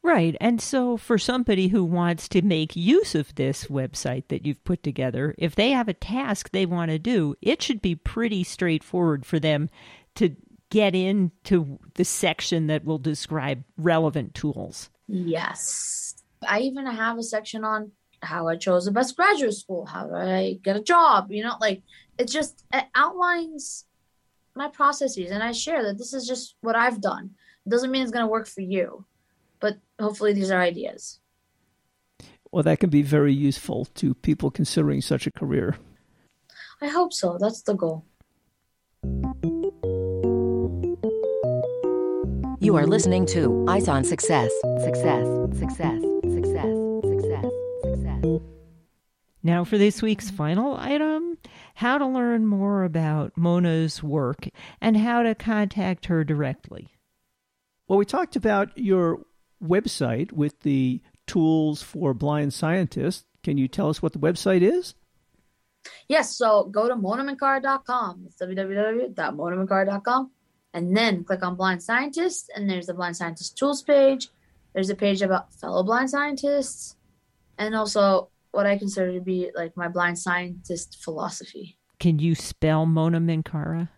Right. 0.04 0.38
And 0.40 0.62
so, 0.62 0.96
for 0.96 1.18
somebody 1.18 1.68
who 1.68 1.84
wants 1.84 2.30
to 2.30 2.42
make 2.42 2.76
use 2.76 3.14
of 3.14 3.36
this 3.36 3.66
website 3.66 4.28
that 4.30 4.46
you've 4.46 4.64
put 4.64 4.82
together, 4.82 5.36
if 5.38 5.56
they 5.56 5.72
have 5.72 5.90
a 5.90 5.94
task 5.94 6.52
they 6.52 6.66
want 6.66 6.92
to 6.92 7.00
do, 7.00 7.36
it 7.42 7.62
should 7.62 7.82
be 7.82 7.96
pretty 7.96 8.44
straightforward 8.44 9.26
for 9.26 9.40
them 9.40 9.70
to 10.16 10.36
get 10.70 10.96
into 10.96 11.80
the 11.96 12.06
section 12.06 12.68
that 12.68 12.86
will 12.86 13.00
describe 13.00 13.64
relevant 13.78 14.34
tools. 14.34 14.90
Yes. 15.08 16.16
I 16.48 16.60
even 16.62 16.86
have 16.86 17.18
a 17.18 17.24
section 17.24 17.64
on 17.64 17.92
how 18.22 18.48
I 18.48 18.56
chose 18.56 18.86
the 18.86 18.92
best 18.92 19.16
graduate 19.16 19.54
school, 19.54 19.86
how 19.86 20.08
do 20.08 20.16
I 20.16 20.60
get 20.64 20.76
a 20.76 20.82
job, 20.82 21.32
you 21.32 21.44
know, 21.44 21.56
like 21.62 21.82
it 22.18 22.28
just 22.28 22.64
it 22.74 22.86
outlines 22.96 23.86
my 24.56 24.68
processes 24.68 25.32
and 25.32 25.44
I 25.44 25.52
share 25.52 25.84
that 25.84 25.98
this 25.98 26.14
is 26.14 26.28
just 26.28 26.56
what 26.62 26.76
I've 26.76 27.00
done. 27.00 27.32
It 27.66 27.70
doesn't 27.70 27.92
mean 27.92 28.02
it's 28.02 28.12
going 28.12 28.26
to 28.26 28.32
work 28.32 28.48
for 28.48 28.62
you, 28.62 29.06
but 29.60 29.78
hopefully 30.00 30.34
these 30.34 30.52
are 30.52 30.62
ideas. 30.62 31.20
Well, 32.52 32.64
that 32.64 32.80
can 32.80 32.90
be 32.90 33.02
very 33.02 33.34
useful 33.34 33.86
to 33.96 34.14
people 34.16 34.50
considering 34.50 35.02
such 35.02 35.28
a 35.28 35.32
career. 35.32 35.78
I 36.82 36.88
hope 36.88 37.14
so. 37.14 37.38
That's 37.40 37.62
the 37.62 37.74
goal. 37.74 38.06
You 42.60 42.76
are 42.76 42.88
listening 42.88 43.26
to 43.28 43.66
Eyes 43.68 43.88
on 43.88 44.04
success, 44.04 44.52
success, 44.84 45.28
success. 45.58 46.07
Now, 49.44 49.64
for 49.64 49.78
this 49.78 50.02
week's 50.02 50.30
final 50.30 50.76
item 50.76 51.38
how 51.76 51.98
to 52.00 52.06
learn 52.08 52.46
more 52.46 52.84
about 52.84 53.38
Mona's 53.38 54.02
work 54.02 54.50
and 54.82 54.98
how 54.98 55.22
to 55.22 55.36
contact 55.36 56.08
her 56.08 56.24
directly. 56.24 56.88
Well, 57.88 58.00
we 58.00 58.06
talked 58.06 58.36
about 58.36 58.76
your 58.78 59.22
website 59.64 60.32
with 60.32 60.60
the 60.62 61.02
tools 61.28 61.82
for 61.82 62.14
blind 62.14 62.54
scientists. 62.54 63.26
Can 63.44 63.58
you 63.58 63.68
tell 63.68 63.90
us 63.90 64.02
what 64.02 64.14
the 64.14 64.20
website 64.20 64.62
is? 64.62 64.96
Yes, 66.08 66.36
so 66.36 66.66
go 66.66 66.88
to 66.88 66.96
monaminkara.com. 66.96 68.24
It's 68.26 68.42
www.monaminkara.com. 68.42 70.32
And 70.74 70.98
then 70.98 71.24
click 71.24 71.44
on 71.44 71.56
Blind 71.56 71.82
Scientists, 71.82 72.50
and 72.54 72.70
there's 72.70 72.88
the 72.88 72.94
Blind 72.94 73.16
Scientist 73.16 73.58
Tools 73.58 73.82
page. 73.84 74.30
There's 74.74 74.90
a 74.90 74.96
page 74.96 75.22
about 75.22 75.54
fellow 75.54 75.82
blind 75.82 76.10
scientists, 76.10 76.98
and 77.58 77.76
also 77.76 78.30
what 78.52 78.66
I 78.66 78.78
consider 78.78 79.14
to 79.14 79.22
be 79.22 79.52
like 79.56 79.76
my 79.76 79.88
blind 79.88 80.18
scientist 80.20 80.98
philosophy. 81.04 81.78
Can 82.00 82.20
you 82.20 82.36
spell 82.36 82.86
Mona 82.86 83.20
Minkara? 83.20 83.90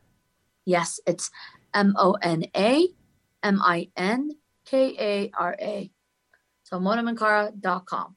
Yes, 0.65 0.99
it's 1.05 1.31
M 1.73 1.93
O 1.97 2.13
N 2.21 2.45
A 2.55 2.87
M 3.43 3.61
I 3.61 3.89
N 3.95 4.31
K 4.65 4.95
A 4.99 5.31
R 5.37 5.55
A. 5.59 5.91
So 6.63 6.77
monaminkara.com. 6.79 8.15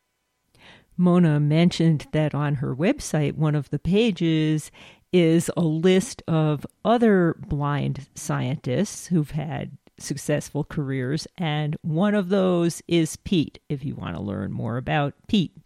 Mona 0.97 1.41
mentioned 1.41 2.07
that 2.13 2.35
on 2.35 2.57
her 2.57 2.77
website, 2.77 3.35
one 3.35 3.55
of 3.55 3.71
the 3.71 3.79
pages 3.79 4.71
is 5.13 5.51
a 5.57 5.63
list 5.63 6.23
of 6.29 6.67
other 6.85 7.37
blind 7.47 8.09
scientists 8.15 9.07
who've 9.07 9.31
had 9.33 9.77
successful 9.99 10.65
careers, 10.65 11.27
and 11.37 11.77
one 11.83 12.15
of 12.15 12.29
those 12.29 12.83
is 12.89 13.17
Pete, 13.17 13.59
if 13.69 13.85
you 13.85 13.95
want 13.95 14.17
to 14.17 14.23
learn 14.23 14.53
more 14.53 14.77
about 14.77 15.15
Pete. 15.29 15.57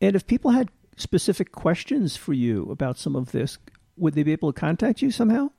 And 0.00 0.14
if 0.14 0.26
people 0.26 0.52
had 0.52 0.70
specific 0.96 1.52
questions 1.52 2.16
for 2.16 2.32
you 2.32 2.70
about 2.70 2.98
some 2.98 3.16
of 3.16 3.32
this, 3.32 3.58
would 3.96 4.14
they 4.14 4.22
be 4.22 4.32
able 4.32 4.52
to 4.52 4.60
contact 4.60 5.02
you 5.02 5.10
somehow? 5.10 5.50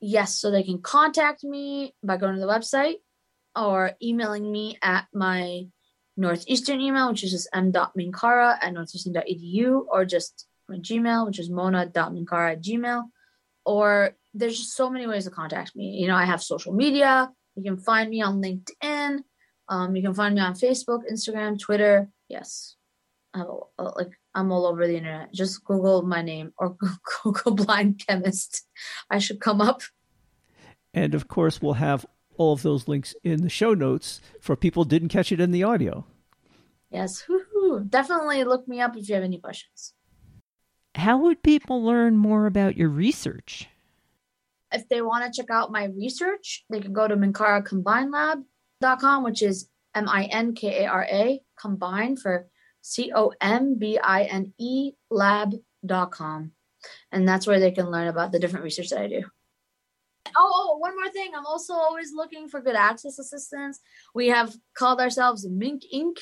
yes, 0.00 0.38
so 0.38 0.50
they 0.50 0.62
can 0.62 0.80
contact 0.80 1.44
me 1.44 1.94
by 2.02 2.16
going 2.16 2.34
to 2.34 2.40
the 2.40 2.46
website 2.46 2.96
or 3.54 3.92
emailing 4.02 4.50
me 4.50 4.78
at 4.82 5.06
my 5.12 5.64
Northeastern 6.16 6.80
email, 6.80 7.08
which 7.10 7.24
is 7.24 7.30
just 7.30 7.48
m.minkara 7.52 8.58
at 8.60 8.72
northeastern.edu, 8.72 9.84
or 9.88 10.04
just 10.04 10.46
my 10.68 10.76
Gmail, 10.76 11.26
which 11.26 11.38
is 11.38 11.50
mona.minkara 11.50 12.52
at 12.52 12.62
gmail. 12.62 13.04
Or 13.64 14.16
there's 14.34 14.58
just 14.58 14.76
so 14.76 14.90
many 14.90 15.06
ways 15.06 15.24
to 15.24 15.30
contact 15.30 15.74
me. 15.74 15.98
You 16.00 16.08
know, 16.08 16.16
I 16.16 16.24
have 16.24 16.42
social 16.42 16.72
media. 16.72 17.30
You 17.56 17.62
can 17.62 17.78
find 17.78 18.10
me 18.10 18.22
on 18.22 18.40
LinkedIn. 18.42 19.18
Um, 19.68 19.96
you 19.96 20.02
can 20.02 20.14
find 20.14 20.34
me 20.34 20.40
on 20.40 20.54
Facebook, 20.54 21.00
Instagram, 21.10 21.58
Twitter. 21.58 22.08
Yes, 22.28 22.76
I 23.34 23.44
like 23.78 24.12
I'm 24.34 24.52
all 24.52 24.66
over 24.66 24.86
the 24.86 24.96
internet. 24.96 25.32
Just 25.32 25.64
Google 25.64 26.02
my 26.02 26.22
name 26.22 26.52
or 26.58 26.76
Google 27.22 27.52
blind 27.52 28.02
chemist. 28.06 28.66
I 29.10 29.18
should 29.18 29.40
come 29.40 29.60
up. 29.60 29.82
And 30.94 31.14
of 31.14 31.28
course, 31.28 31.62
we'll 31.62 31.74
have 31.74 32.06
all 32.36 32.52
of 32.52 32.62
those 32.62 32.88
links 32.88 33.14
in 33.22 33.42
the 33.42 33.48
show 33.48 33.74
notes 33.74 34.20
for 34.40 34.56
people 34.56 34.84
didn't 34.84 35.08
catch 35.10 35.30
it 35.30 35.40
in 35.40 35.50
the 35.50 35.62
audio. 35.62 36.04
Yes, 36.90 37.24
Woo-hoo. 37.28 37.84
definitely 37.88 38.42
look 38.44 38.66
me 38.66 38.80
up 38.80 38.96
if 38.96 39.08
you 39.08 39.14
have 39.14 39.22
any 39.22 39.38
questions. 39.38 39.94
How 40.96 41.18
would 41.18 41.42
people 41.42 41.84
learn 41.84 42.16
more 42.16 42.46
about 42.46 42.76
your 42.76 42.88
research? 42.88 43.68
If 44.72 44.88
they 44.88 45.02
want 45.02 45.24
to 45.24 45.40
check 45.40 45.50
out 45.50 45.72
my 45.72 45.84
research, 45.84 46.64
they 46.70 46.80
can 46.80 46.92
go 46.92 47.08
to 47.08 47.16
minkaracombinelab.com, 47.16 49.24
which 49.24 49.42
is 49.42 49.68
M 49.94 50.08
I 50.08 50.24
N 50.24 50.54
K 50.54 50.84
A 50.84 50.88
R 50.88 51.06
A, 51.10 51.40
combine 51.58 52.16
for 52.16 52.46
C 52.82 53.12
O 53.14 53.32
M 53.40 53.78
B 53.78 53.98
I 53.98 54.24
N 54.24 54.52
E 54.58 54.92
lab.com. 55.10 56.52
And 57.12 57.28
that's 57.28 57.46
where 57.46 57.60
they 57.60 57.72
can 57.72 57.90
learn 57.90 58.08
about 58.08 58.32
the 58.32 58.38
different 58.38 58.64
research 58.64 58.88
that 58.90 59.02
I 59.02 59.08
do. 59.08 59.22
Oh, 60.36 60.52
oh, 60.54 60.76
one 60.78 60.96
more 60.96 61.10
thing. 61.10 61.32
I'm 61.34 61.46
also 61.46 61.74
always 61.74 62.12
looking 62.14 62.48
for 62.48 62.60
good 62.60 62.76
access 62.76 63.18
assistance. 63.18 63.80
We 64.14 64.28
have 64.28 64.54
called 64.74 65.00
ourselves 65.00 65.46
Mink 65.48 65.82
Inc. 65.94 66.16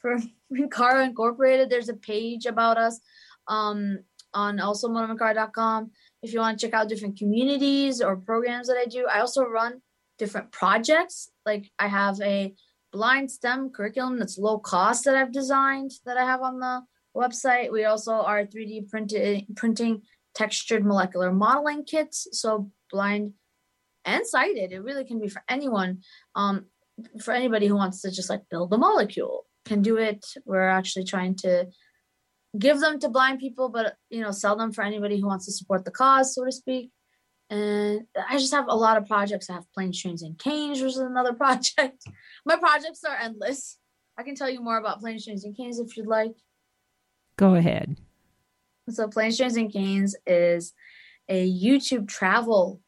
for 0.00 0.18
Minkara 0.52 1.04
Incorporated. 1.04 1.70
There's 1.70 1.88
a 1.88 1.94
page 1.94 2.46
about 2.46 2.78
us 2.78 3.00
um, 3.48 3.98
on 4.34 4.60
also 4.60 4.88
monaminkara.com. 4.88 5.90
If 6.22 6.32
you 6.32 6.40
want 6.40 6.58
to 6.58 6.66
check 6.66 6.74
out 6.74 6.88
different 6.88 7.18
communities 7.18 8.00
or 8.00 8.16
programs 8.16 8.68
that 8.68 8.76
I 8.76 8.86
do, 8.86 9.06
I 9.06 9.20
also 9.20 9.44
run 9.44 9.80
different 10.18 10.50
projects. 10.50 11.30
Like 11.46 11.70
I 11.78 11.86
have 11.86 12.20
a 12.20 12.54
blind 12.92 13.30
STEM 13.30 13.70
curriculum 13.70 14.18
that's 14.18 14.38
low 14.38 14.58
cost 14.58 15.04
that 15.04 15.14
I've 15.14 15.32
designed 15.32 15.92
that 16.06 16.16
I 16.16 16.24
have 16.24 16.42
on 16.42 16.58
the 16.58 16.82
website. 17.16 17.70
We 17.70 17.84
also 17.84 18.12
are 18.12 18.44
3D 18.44 18.88
printed, 18.88 19.46
printing 19.56 20.02
textured 20.34 20.84
molecular 20.84 21.32
modeling 21.32 21.84
kits. 21.84 22.26
So 22.32 22.70
blind 22.90 23.34
and 24.04 24.26
sighted, 24.26 24.72
it 24.72 24.82
really 24.82 25.04
can 25.04 25.20
be 25.20 25.28
for 25.28 25.42
anyone. 25.48 26.02
Um, 26.34 26.66
for 27.22 27.32
anybody 27.32 27.66
who 27.66 27.76
wants 27.76 28.02
to 28.02 28.10
just 28.10 28.30
like 28.30 28.42
build 28.50 28.72
a 28.72 28.78
molecule 28.78 29.44
can 29.64 29.82
do 29.82 29.98
it. 29.98 30.24
We're 30.44 30.68
actually 30.68 31.04
trying 31.04 31.36
to 31.36 31.66
give 32.56 32.80
them 32.80 32.98
to 33.00 33.08
blind 33.08 33.40
people, 33.40 33.68
but 33.68 33.96
you 34.10 34.20
know, 34.20 34.30
sell 34.30 34.56
them 34.56 34.72
for 34.72 34.82
anybody 34.82 35.20
who 35.20 35.26
wants 35.26 35.46
to 35.46 35.52
support 35.52 35.84
the 35.84 35.90
cause, 35.90 36.34
so 36.34 36.44
to 36.44 36.52
speak. 36.52 36.90
And 37.50 38.02
I 38.28 38.36
just 38.36 38.52
have 38.52 38.66
a 38.68 38.76
lot 38.76 38.98
of 38.98 39.06
projects. 39.06 39.48
I 39.48 39.54
have 39.54 39.72
planes, 39.72 40.00
trains, 40.00 40.22
and 40.22 40.38
canes, 40.38 40.80
which 40.80 40.92
is 40.92 40.98
another 40.98 41.32
project. 41.34 42.04
My 42.44 42.56
projects 42.56 43.02
are 43.04 43.16
endless. 43.16 43.78
I 44.18 44.22
can 44.22 44.34
tell 44.34 44.50
you 44.50 44.62
more 44.62 44.78
about 44.78 45.00
planes, 45.00 45.24
trains, 45.24 45.44
and 45.44 45.56
canes 45.56 45.78
if 45.78 45.96
you'd 45.96 46.06
like. 46.06 46.32
Go 47.36 47.54
ahead. 47.54 48.00
So, 48.90 49.08
planes, 49.08 49.36
trains, 49.36 49.56
and 49.56 49.72
canes 49.72 50.16
is 50.26 50.72
a 51.28 51.50
YouTube 51.50 52.08
travel 52.08 52.80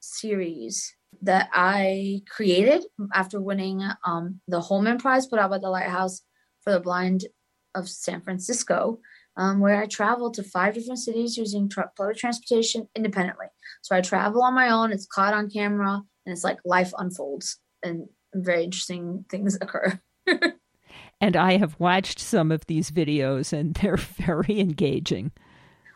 series 0.00 0.94
that 1.22 1.50
I 1.52 2.22
created 2.28 2.84
after 3.12 3.40
winning 3.40 3.86
um, 4.04 4.40
the 4.48 4.60
Holman 4.60 4.98
Prize 4.98 5.26
put 5.26 5.38
out 5.38 5.50
by 5.50 5.58
the 5.58 5.68
Lighthouse 5.68 6.22
for 6.62 6.72
the 6.72 6.80
Blind 6.80 7.24
of 7.74 7.88
San 7.88 8.20
Francisco 8.22 9.00
um, 9.36 9.60
where 9.60 9.80
I 9.80 9.86
travel 9.86 10.30
to 10.32 10.42
five 10.42 10.74
different 10.74 10.98
cities 10.98 11.36
using 11.36 11.68
tra- 11.68 11.90
public 11.96 12.18
transportation 12.18 12.88
independently. 12.94 13.46
So 13.82 13.96
I 13.96 14.00
travel 14.00 14.42
on 14.42 14.54
my 14.54 14.70
own, 14.70 14.92
it's 14.92 15.06
caught 15.06 15.34
on 15.34 15.50
camera, 15.50 16.02
and 16.26 16.32
it's 16.32 16.44
like 16.44 16.58
life 16.64 16.92
unfolds 16.98 17.58
and 17.82 18.06
very 18.34 18.64
interesting 18.64 19.24
things 19.30 19.56
occur. 19.60 19.98
and 21.20 21.36
I 21.36 21.56
have 21.56 21.78
watched 21.78 22.18
some 22.18 22.52
of 22.52 22.66
these 22.66 22.90
videos, 22.90 23.52
and 23.52 23.74
they're 23.74 23.96
very 23.96 24.60
engaging. 24.60 25.32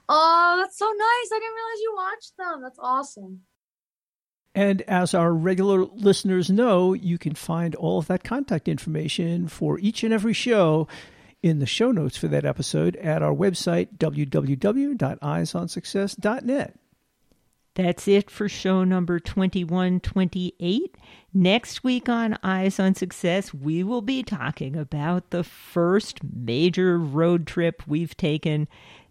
Oh, 0.08 0.56
that's 0.60 0.78
so 0.78 0.86
nice. 0.86 1.30
I 1.32 1.38
didn't 1.38 1.54
realize 1.54 1.80
you 1.80 1.94
watched 1.96 2.32
them. 2.38 2.62
That's 2.62 2.78
awesome. 2.78 3.40
And 4.54 4.82
as 4.82 5.14
our 5.14 5.34
regular 5.34 5.84
listeners 5.84 6.48
know, 6.48 6.92
you 6.92 7.18
can 7.18 7.34
find 7.34 7.74
all 7.74 7.98
of 7.98 8.06
that 8.06 8.22
contact 8.22 8.68
information 8.68 9.48
for 9.48 9.80
each 9.80 10.04
and 10.04 10.14
every 10.14 10.32
show 10.32 10.86
in 11.44 11.58
the 11.58 11.66
show 11.66 11.92
notes 11.92 12.16
for 12.16 12.28
that 12.28 12.46
episode 12.46 12.96
at 12.96 13.22
our 13.22 13.34
website, 13.34 13.98
www.eyesonsuccess.net. 13.98 16.78
That's 17.74 18.08
it 18.08 18.30
for 18.30 18.48
show 18.48 18.82
number 18.82 19.20
2128. 19.20 20.96
Next 21.34 21.84
week 21.84 22.08
on 22.08 22.38
Eyes 22.42 22.80
on 22.80 22.94
Success, 22.94 23.52
we 23.52 23.84
will 23.84 24.00
be 24.00 24.22
talking 24.22 24.74
about 24.74 25.28
the 25.28 25.44
first 25.44 26.20
major 26.24 26.98
road 26.98 27.46
trip 27.46 27.82
we've 27.86 28.16
taken 28.16 28.66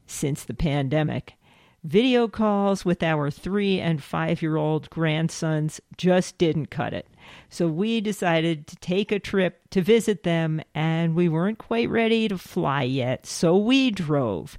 since 0.07 0.43
the 0.43 0.55
pandemic. 0.55 1.35
Video 1.83 2.27
calls 2.27 2.83
with 2.83 3.03
our 3.03 3.29
three 3.29 3.79
and 3.79 4.01
five 4.01 4.41
year 4.41 4.55
old 4.55 4.89
grandsons 4.89 5.79
just 5.97 6.39
didn't 6.39 6.71
cut 6.71 6.93
it. 6.93 7.07
So 7.49 7.67
we 7.67 8.01
decided 8.01 8.67
to 8.67 8.75
take 8.77 9.11
a 9.11 9.19
trip 9.19 9.61
to 9.71 9.81
visit 9.81 10.23
them, 10.23 10.61
and 10.73 11.15
we 11.15 11.29
weren't 11.29 11.57
quite 11.57 11.89
ready 11.89 12.27
to 12.27 12.37
fly 12.37 12.83
yet. 12.83 13.25
So 13.25 13.57
we 13.57 13.91
drove. 13.91 14.57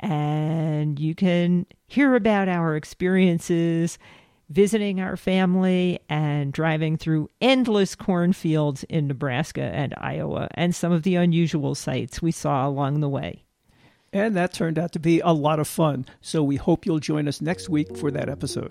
And 0.00 0.98
you 0.98 1.14
can 1.14 1.66
hear 1.86 2.14
about 2.14 2.48
our 2.48 2.76
experiences 2.76 3.98
visiting 4.48 5.00
our 5.00 5.16
family 5.16 5.98
and 6.08 6.52
driving 6.52 6.96
through 6.96 7.28
endless 7.40 7.94
cornfields 7.94 8.84
in 8.84 9.08
Nebraska 9.08 9.62
and 9.62 9.94
Iowa 9.96 10.48
and 10.54 10.74
some 10.74 10.92
of 10.92 11.02
the 11.02 11.16
unusual 11.16 11.74
sights 11.74 12.22
we 12.22 12.30
saw 12.30 12.68
along 12.68 13.00
the 13.00 13.08
way. 13.08 13.42
And 14.12 14.36
that 14.36 14.52
turned 14.52 14.78
out 14.78 14.92
to 14.92 14.98
be 14.98 15.20
a 15.20 15.32
lot 15.32 15.58
of 15.58 15.68
fun. 15.68 16.06
So 16.20 16.42
we 16.42 16.56
hope 16.56 16.86
you'll 16.86 17.00
join 17.00 17.28
us 17.28 17.40
next 17.40 17.68
week 17.68 17.96
for 17.96 18.10
that 18.12 18.28
episode. 18.28 18.70